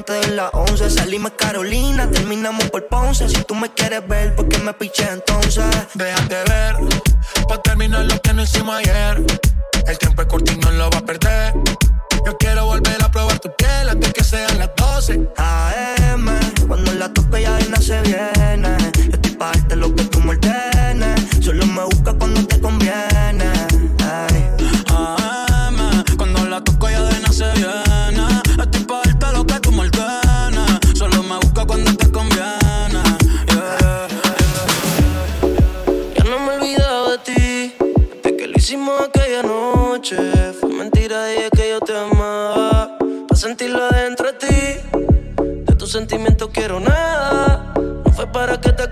antes 0.03 0.29
de 0.29 0.35
las 0.35 0.51
11. 0.53 0.91
Salimos 0.91 1.33
Carolina, 1.37 2.11
terminamos 2.11 2.69
por 2.71 2.87
Ponce. 2.89 3.29
Si 3.29 3.45
tú 3.45 3.55
me 3.55 3.73
quieres 3.73 4.07
ver, 4.09 4.35
¿por 4.35 4.49
qué 4.49 4.59
me 4.59 4.73
piché 4.73 5.09
entonces? 5.09 5.65
Déjate 5.95 6.37
ver, 6.49 6.77
pa' 7.49 7.63
terminar 7.63 8.05
lo 8.07 8.21
que 8.21 8.33
no 8.33 8.43
hicimos 8.43 8.75
ayer. 8.77 9.25
El 9.87 9.99
tiempo 9.99 10.23
es 10.23 10.29
corto 10.29 10.53
y 10.53 10.57
no 10.57 10.71
lo 10.73 10.91
va 10.91 10.99
a 10.99 11.07
perder. 11.07 11.55
Yo 12.27 12.37
quiero 12.37 12.67
volver 12.67 13.03
a 13.03 13.11
probar 13.11 13.39
tu 13.39 13.55
piel 13.55 13.89
antes 13.89 14.13
que 14.13 14.25
sean 14.25 14.59
las 14.59 14.71
12. 14.77 15.29
AM, 15.37 16.27
cuando 16.67 16.93
la 16.95 17.13
toque 17.13 17.43
ya 17.43 17.59
nace 17.71 18.01
bien 18.03 18.42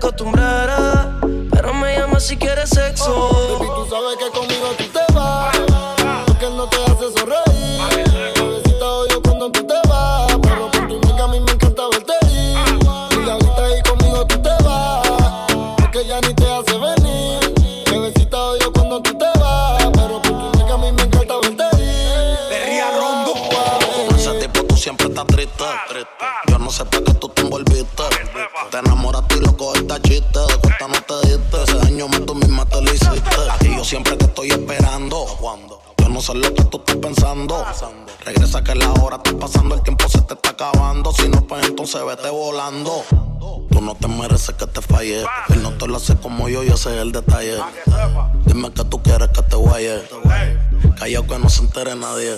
acostumbrara. 0.01 1.19
Pero 1.51 1.73
me 1.75 1.95
llama 1.95 2.19
si 2.19 2.35
quieres 2.35 2.69
sexo. 2.69 3.59
Regresa 38.25 38.61
que 38.61 38.75
la 38.75 38.91
hora 38.91 39.15
está 39.15 39.37
pasando, 39.39 39.75
el 39.75 39.81
tiempo 39.83 40.09
se 40.09 40.19
te 40.21 40.33
está 40.33 40.49
acabando. 40.49 41.13
Si 41.13 41.29
no, 41.29 41.41
pues 41.47 41.65
entonces 41.65 42.03
vete 42.05 42.29
volando. 42.29 43.05
Tú 43.69 43.79
no 43.79 43.95
te 43.95 44.09
mereces 44.09 44.53
que 44.55 44.67
te 44.67 44.81
falle. 44.81 45.23
Él 45.49 45.63
no 45.63 45.71
te 45.71 45.87
lo 45.87 45.95
hace 45.95 46.17
como 46.17 46.49
yo 46.49 46.61
y 46.61 46.67
ese 46.67 46.93
es 46.93 47.01
el 47.01 47.13
detalle. 47.13 47.57
Dime 48.45 48.71
que 48.73 48.83
tú 48.83 49.01
quieres 49.01 49.29
que 49.29 49.43
te 49.43 49.55
guaye. 49.55 50.01
Callao 50.99 51.25
que 51.25 51.39
no 51.39 51.49
se 51.49 51.61
entere 51.61 51.95
nadie 51.95 52.37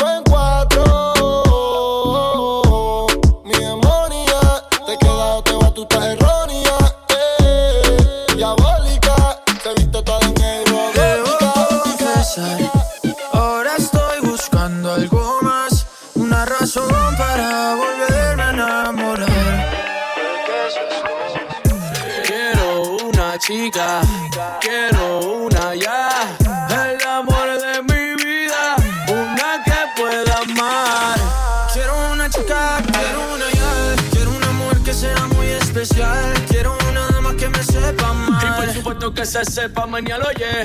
que 39.09 39.25
se 39.25 39.43
sepa, 39.43 39.87
mañana 39.87 40.23
oye. 40.27 40.63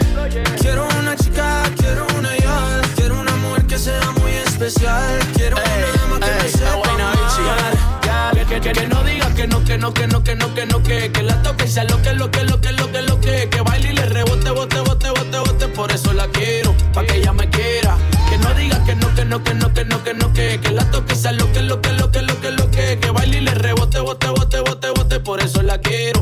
Quiero 0.60 0.86
una 1.00 1.16
chica, 1.16 1.62
quiero 1.78 2.06
una 2.18 2.36
yal. 2.36 2.82
Quiero 2.94 3.18
una 3.18 3.34
mujer 3.36 3.66
que 3.66 3.78
sea 3.78 4.10
muy 4.20 4.30
especial. 4.32 5.18
Quiero 5.34 5.56
una 5.56 5.86
dama 5.96 6.20
que 6.20 6.30
ey, 6.32 6.42
me 6.42 6.48
sepa 6.50 6.90
amar. 6.92 8.46
Que, 8.46 8.60
que, 8.60 8.72
que, 8.72 8.86
no 8.86 9.02
diga 9.04 9.34
que 9.34 9.46
no, 9.46 9.64
que 9.64 9.78
no, 9.78 9.92
que 9.94 10.06
no, 10.06 10.22
que 10.22 10.36
no, 10.36 10.54
que 10.54 10.66
no, 10.66 10.82
que, 10.82 11.10
que 11.10 11.22
la 11.22 11.42
toque 11.42 11.64
y 11.64 11.68
sea 11.68 11.84
lo 11.84 12.00
que, 12.02 12.12
lo 12.12 12.30
que, 12.30 12.44
lo 12.44 12.60
que, 12.60 12.72
lo 12.72 12.92
que, 12.92 13.02
lo 13.02 13.20
que, 13.20 13.48
que 13.48 13.60
baile 13.62 13.92
y 13.92 13.96
le 13.96 14.04
rebote, 14.04 14.50
bote, 14.50 14.80
bote, 14.80 15.08
bote, 15.10 15.38
bote, 15.38 15.68
por 15.68 15.90
eso 15.90 16.12
la 16.12 16.28
quiero, 16.28 16.74
pa' 16.92 17.04
que 17.04 17.16
ella 17.16 17.32
me 17.32 17.48
quiera. 17.48 17.96
Que 18.28 18.38
no 18.38 18.52
diga 18.54 18.84
que 18.84 18.94
no, 18.94 19.14
que 19.14 19.24
no, 19.24 19.42
que 19.42 19.54
no, 19.54 19.72
que 19.72 19.84
no, 19.84 20.04
que 20.04 20.14
no, 20.14 20.32
que, 20.32 20.60
que 20.60 20.70
la 20.70 20.84
toque 20.90 21.14
y 21.14 21.16
sea 21.16 21.32
lo 21.32 21.50
que, 21.52 21.62
lo 21.62 21.80
que, 21.80 21.92
lo 21.92 22.10
que, 22.12 22.22
lo 22.22 22.40
que, 22.40 22.50
lo 22.50 22.70
que, 22.70 22.98
que 23.00 23.10
baile 23.10 23.38
y 23.38 23.40
le 23.40 23.54
rebote, 23.54 23.98
bote, 24.00 24.28
bote, 24.28 24.60
bote, 24.60 24.90
bote, 24.90 25.20
por 25.20 25.40
eso 25.42 25.62
la 25.62 25.78
quiero 25.78 26.15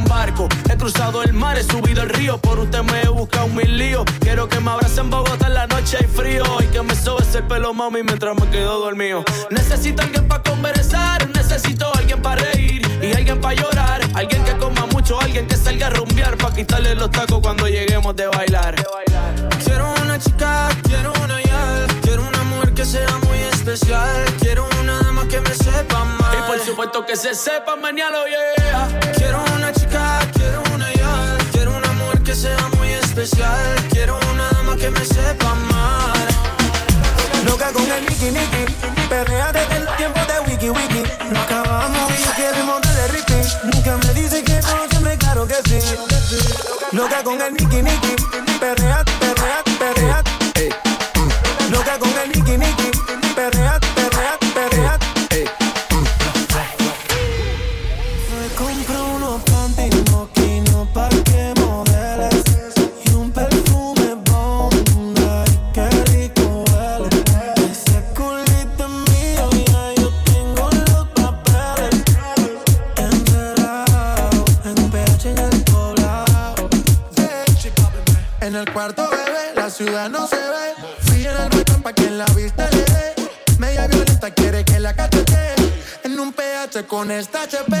un 0.00 0.08
barco, 0.08 0.48
he 0.70 0.76
cruzado 0.76 1.22
el 1.22 1.32
mar, 1.32 1.58
he 1.58 1.62
subido 1.62 2.02
el 2.02 2.08
río 2.08 2.38
Por 2.38 2.58
usted 2.58 2.82
me 2.82 3.02
he 3.02 3.08
buscado 3.08 3.48
mil 3.48 3.76
líos 3.78 4.04
Quiero 4.20 4.48
que 4.48 4.60
me 4.60 4.70
abrace 4.70 5.00
en 5.00 5.10
Bogotá 5.10 5.46
en 5.46 5.54
la 5.54 5.66
noche 5.66 5.98
hay 6.00 6.06
frío 6.06 6.44
Y 6.60 6.66
que 6.66 6.82
me 6.82 6.94
sobes 6.94 7.34
el 7.34 7.44
pelo, 7.44 7.72
mami, 7.74 8.02
mientras 8.02 8.34
me 8.38 8.48
quedo 8.50 8.80
dormido 8.80 9.24
Necesito 9.50 10.02
alguien 10.02 10.26
para 10.26 10.42
conversar, 10.42 11.28
necesito 11.30 11.90
alguien 11.94 12.20
para 12.22 12.42
reír 12.42 12.90
y 13.02 13.14
alguien 13.14 13.40
para 13.40 13.54
llorar, 13.54 14.02
alguien 14.14 14.44
que 14.44 14.54
coma 14.58 14.84
mucho, 14.92 15.18
alguien 15.20 15.46
que 15.46 15.56
salga 15.56 15.86
a 15.86 15.90
rumbear 15.90 16.36
para 16.36 16.54
quitarle 16.54 16.94
los 16.94 17.10
tacos 17.10 17.40
cuando 17.40 17.66
lleguemos 17.66 18.14
de 18.14 18.26
bailar. 18.26 18.74
Quiero 19.64 19.94
una 20.02 20.18
chica, 20.18 20.68
quiero 20.82 21.12
una 21.24 21.40
yal. 21.42 21.86
Quiero 22.02 22.28
una 22.28 22.42
mujer 22.42 22.74
que 22.74 22.84
sea 22.84 23.08
muy 23.26 23.38
especial. 23.38 24.24
Quiero 24.38 24.68
una 24.82 25.00
dama 25.00 25.26
que 25.28 25.40
me 25.40 25.54
sepa 25.54 26.00
amar. 26.00 26.36
Y 26.38 26.42
por 26.46 26.60
supuesto 26.60 27.06
que 27.06 27.16
se 27.16 27.34
sepa 27.34 27.74
mañana, 27.76 28.18
yeah. 28.28 29.00
Quiero 29.16 29.42
una 29.56 29.72
chica, 29.72 29.79
que 32.30 32.36
sea 32.36 32.68
muy 32.78 32.92
especial. 32.92 33.74
Quiero 33.90 34.16
una 34.32 34.48
dama 34.50 34.76
que 34.76 34.88
me 34.88 35.04
sepa 35.04 35.50
amar. 35.50 36.28
Loca 37.44 37.72
con 37.72 37.90
el 37.90 38.06
Nicky 38.06 38.30
Nicky, 38.30 38.72
perrea 39.08 39.50
desde 39.50 39.76
el 39.78 39.86
tiempo 39.96 40.20
de 40.30 40.48
Wiki 40.48 40.70
Wiki. 40.70 41.02
No 41.32 41.40
acabamos 41.40 42.12
y 42.20 42.40
queremos 42.40 42.80
darle 42.82 43.08
repeat. 43.08 43.64
Nunca 43.64 43.96
me 43.96 44.14
dice 44.14 44.44
que 44.44 44.60
no, 44.60 44.88
siempre 44.90 45.18
claro 45.18 45.44
que 45.48 45.56
sí. 45.68 45.80
Loca 46.92 47.24
con 47.24 47.40
el 47.40 47.52
Nicky 47.52 47.82
Nicky, 47.82 48.14
esta 87.10 87.42
HP. 87.42 87.79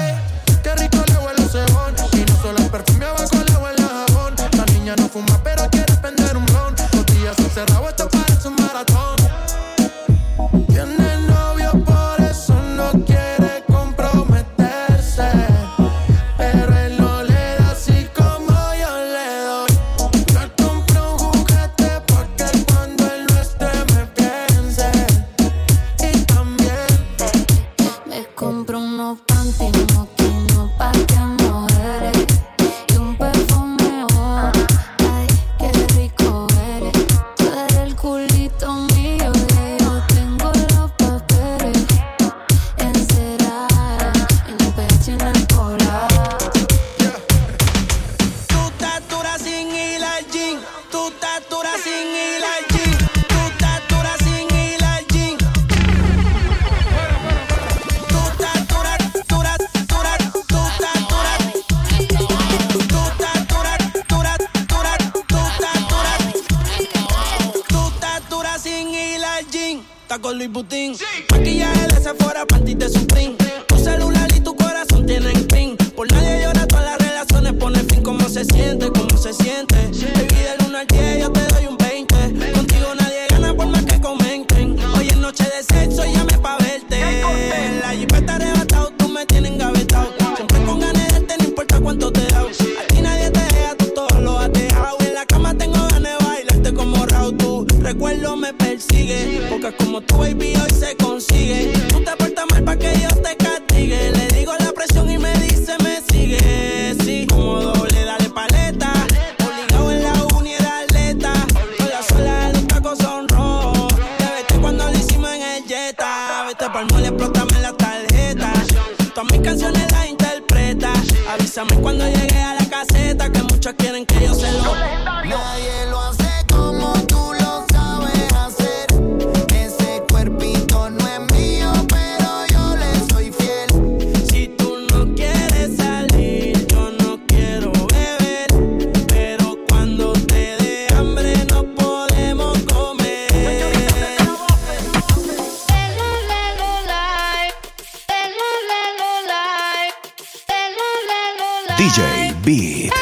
DJ 151.80 152.34
Beat. 152.44 152.92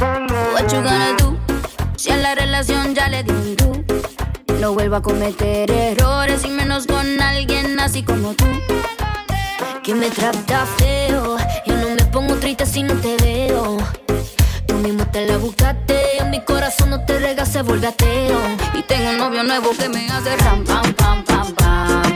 What 0.00 0.72
you 0.72 0.82
gonna 0.82 1.14
do? 1.16 1.38
Si 1.94 2.10
a 2.10 2.16
la 2.16 2.34
relación 2.34 2.96
ya 2.96 3.08
le 3.08 3.22
di 3.22 3.30
un 3.30 3.54
do. 3.54 3.94
No 4.58 4.74
vuelvo 4.74 4.96
a 4.96 5.02
cometer 5.02 5.70
errores 5.70 6.44
y 6.44 6.48
menos 6.48 6.88
con 6.88 7.22
alguien 7.22 7.78
así 7.78 8.02
como 8.02 8.34
tú. 8.34 8.46
Que 9.84 9.94
me 9.94 10.10
trata 10.10 10.66
feo. 10.78 11.36
Yo 11.64 11.76
no 11.76 11.90
me 11.90 12.04
pongo 12.06 12.34
triste 12.40 12.66
si 12.66 12.82
no 12.82 12.94
te 12.94 13.16
veo. 13.18 13.76
Tú 14.66 14.74
mismo 14.74 15.06
te 15.06 15.26
la 15.26 15.36
buscaste. 15.36 16.18
En 16.18 16.30
mi 16.30 16.40
corazón 16.40 16.90
no 16.90 17.04
te 17.04 17.20
rega, 17.20 17.46
se 17.46 17.62
vuelve 17.62 17.86
ateo. 17.86 18.40
Y 18.74 18.82
tengo 18.82 19.10
un 19.10 19.18
novio 19.18 19.44
nuevo 19.44 19.70
que 19.78 19.88
me 19.88 20.08
hace 20.10 20.36
ram, 20.38 20.64
pam, 20.64 20.92
pam, 20.94 21.24
pam, 21.24 21.54
pam. 21.54 22.09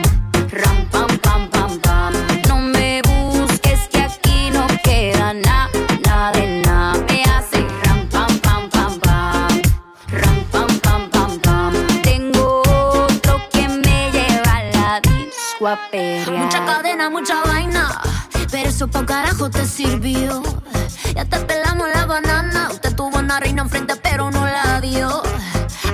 nada, 5.33 6.31
de 6.33 6.61
nada. 6.65 6.93
Me 7.09 7.23
hace 7.23 7.65
ram, 7.83 8.07
pam, 8.09 8.39
pam, 8.39 8.99
pam. 8.99 9.61
Ram, 10.09 10.43
pam, 10.51 10.79
pam, 11.09 11.39
pam. 11.39 11.73
Tengo 12.03 12.61
otro 12.61 13.41
que 13.51 13.67
me 13.67 14.11
lleva 14.11 14.63
la 14.73 15.01
disco 15.01 15.67
a. 15.67 15.79
Mucha 16.31 16.65
cadena, 16.65 17.09
mucha 17.09 17.41
vaina. 17.43 18.01
Pero 18.51 18.69
eso 18.69 18.87
pa' 18.87 19.05
carajo 19.05 19.49
te 19.49 19.65
sirvió. 19.65 20.43
Ya 21.15 21.25
te 21.25 21.37
pelamos 21.39 21.87
la 21.93 22.05
banana. 22.05 22.69
Usted 22.71 22.95
tuvo 22.95 23.17
una 23.19 23.39
reina 23.39 23.63
enfrente, 23.63 23.95
pero 23.95 24.31
no 24.31 24.45
la 24.45 24.79
dio. 24.81 25.23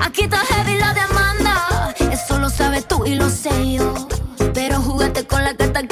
Aquí 0.02 0.24
está 0.24 0.38
heavy 0.38 0.78
la 0.78 0.94
demanda. 0.94 1.94
Eso 2.12 2.38
lo 2.40 2.49
sabes 2.49 2.88
tú 2.88 3.06
y 3.06 3.16
lo 3.16 3.30
sé 3.30 3.74
yo. 3.74 4.08
Pero 4.53 4.82
juguete 4.82 5.26
con 5.26 5.44
la 5.44 5.56
carta 5.56 5.84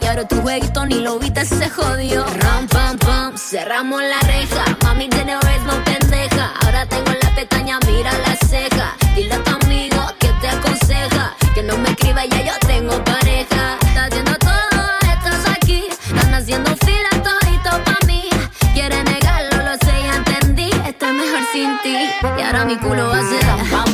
y 0.00 0.06
ahora 0.06 0.26
tu 0.26 0.40
jueguito 0.40 0.86
ni 0.86 1.00
lo 1.00 1.18
viste, 1.18 1.44
se 1.44 1.68
jodió. 1.68 2.24
Ram, 2.24 2.66
pam, 2.68 2.98
pam, 2.98 3.36
cerramos 3.36 4.02
la 4.02 4.18
reja. 4.20 4.64
Mami 4.82 5.08
vez 5.08 5.62
no 5.66 5.84
pendeja. 5.84 6.52
Ahora 6.62 6.86
tengo 6.86 7.12
la 7.22 7.34
pestaña, 7.34 7.78
mira 7.86 8.10
la 8.26 8.36
ceja. 8.46 8.94
Dile 9.14 9.34
a 9.34 9.44
tu 9.44 9.50
amigo 9.50 10.02
que 10.18 10.28
te 10.40 10.48
aconseja. 10.48 11.34
Que 11.54 11.62
no 11.62 11.76
me 11.78 11.90
escriba, 11.90 12.24
ya 12.24 12.42
yo 12.42 12.52
tengo 12.66 13.04
pareja. 13.04 13.78
Está 13.86 14.04
haciendo 14.04 14.34
todo, 14.38 14.80
estás 15.02 15.48
aquí. 15.50 15.84
Están 15.90 16.34
haciendo 16.34 16.74
fila 16.76 17.10
todito 17.22 17.70
pa' 17.84 18.06
mí. 18.06 18.28
Quiere 18.72 19.02
negarlo, 19.04 19.62
lo 19.62 19.74
sé, 19.84 19.94
ya 20.02 20.16
entendí. 20.16 20.70
Estoy 20.86 21.12
mejor 21.12 21.42
sin 21.52 21.78
ti. 21.82 21.96
Y 22.38 22.42
ahora 22.42 22.64
mi 22.64 22.76
culo 22.76 23.08
va 23.08 23.18
a 23.18 23.28
ser 23.28 23.91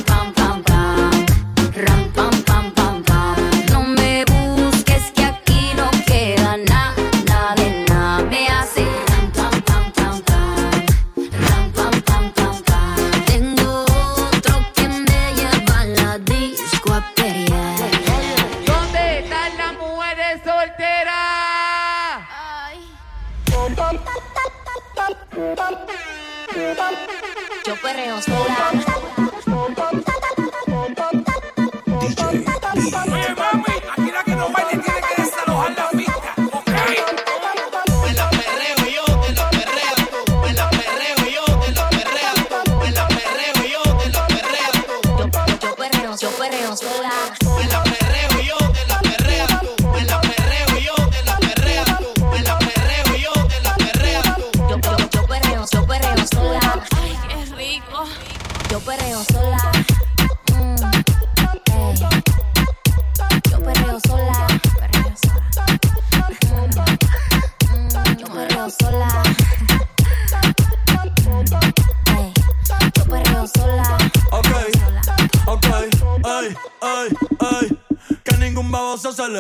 perreo. 27.93 29.27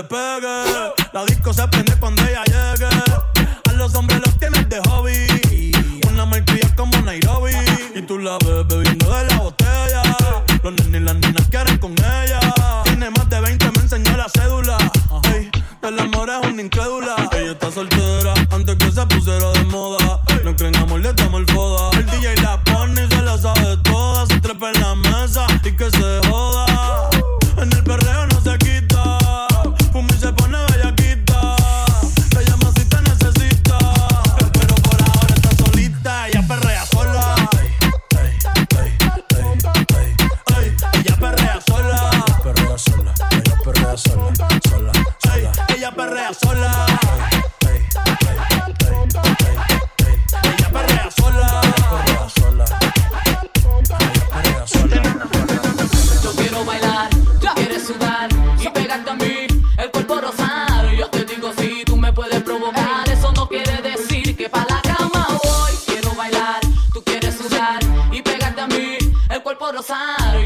Baboso 0.02 0.48
se 0.48 0.57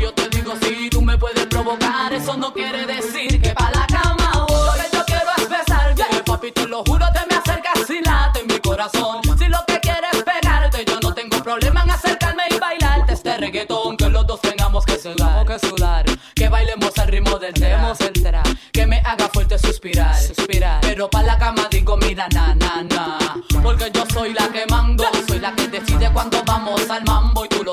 Yo 0.00 0.14
te 0.14 0.28
digo 0.28 0.52
si 0.62 0.88
tú 0.88 1.02
me 1.02 1.18
puedes 1.18 1.46
provocar, 1.46 2.12
eso 2.12 2.36
no 2.36 2.52
quiere 2.52 2.86
decir 2.86 3.42
que 3.42 3.50
pa' 3.50 3.72
la 3.72 3.84
cama 3.88 4.46
voy. 4.46 4.56
Lo 4.56 4.72
que 4.72 4.96
yo 4.96 5.04
quiero 5.04 5.30
es 5.36 5.48
besarte, 5.48 6.04
papi, 6.24 6.52
te 6.52 6.68
lo 6.68 6.84
juro, 6.84 7.06
te 7.12 7.26
me 7.28 7.40
acercas 7.40 7.90
y 7.90 8.00
late 8.02 8.38
en 8.38 8.46
mi 8.46 8.60
corazón. 8.60 9.20
Si 9.36 9.48
lo 9.48 9.58
que 9.66 9.80
quieres 9.80 10.10
es 10.12 10.22
pegarte, 10.22 10.84
yo 10.84 11.00
no 11.00 11.12
tengo 11.12 11.42
problema 11.42 11.82
en 11.82 11.90
acercarme 11.90 12.44
y 12.50 12.58
bailarte 12.60 13.14
este 13.14 13.36
reggaetón 13.36 13.96
que 13.96 14.08
los 14.10 14.24
dos 14.28 14.40
tengamos 14.40 14.84
que 14.84 14.92
que 14.92 15.58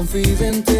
confidente 0.00 0.79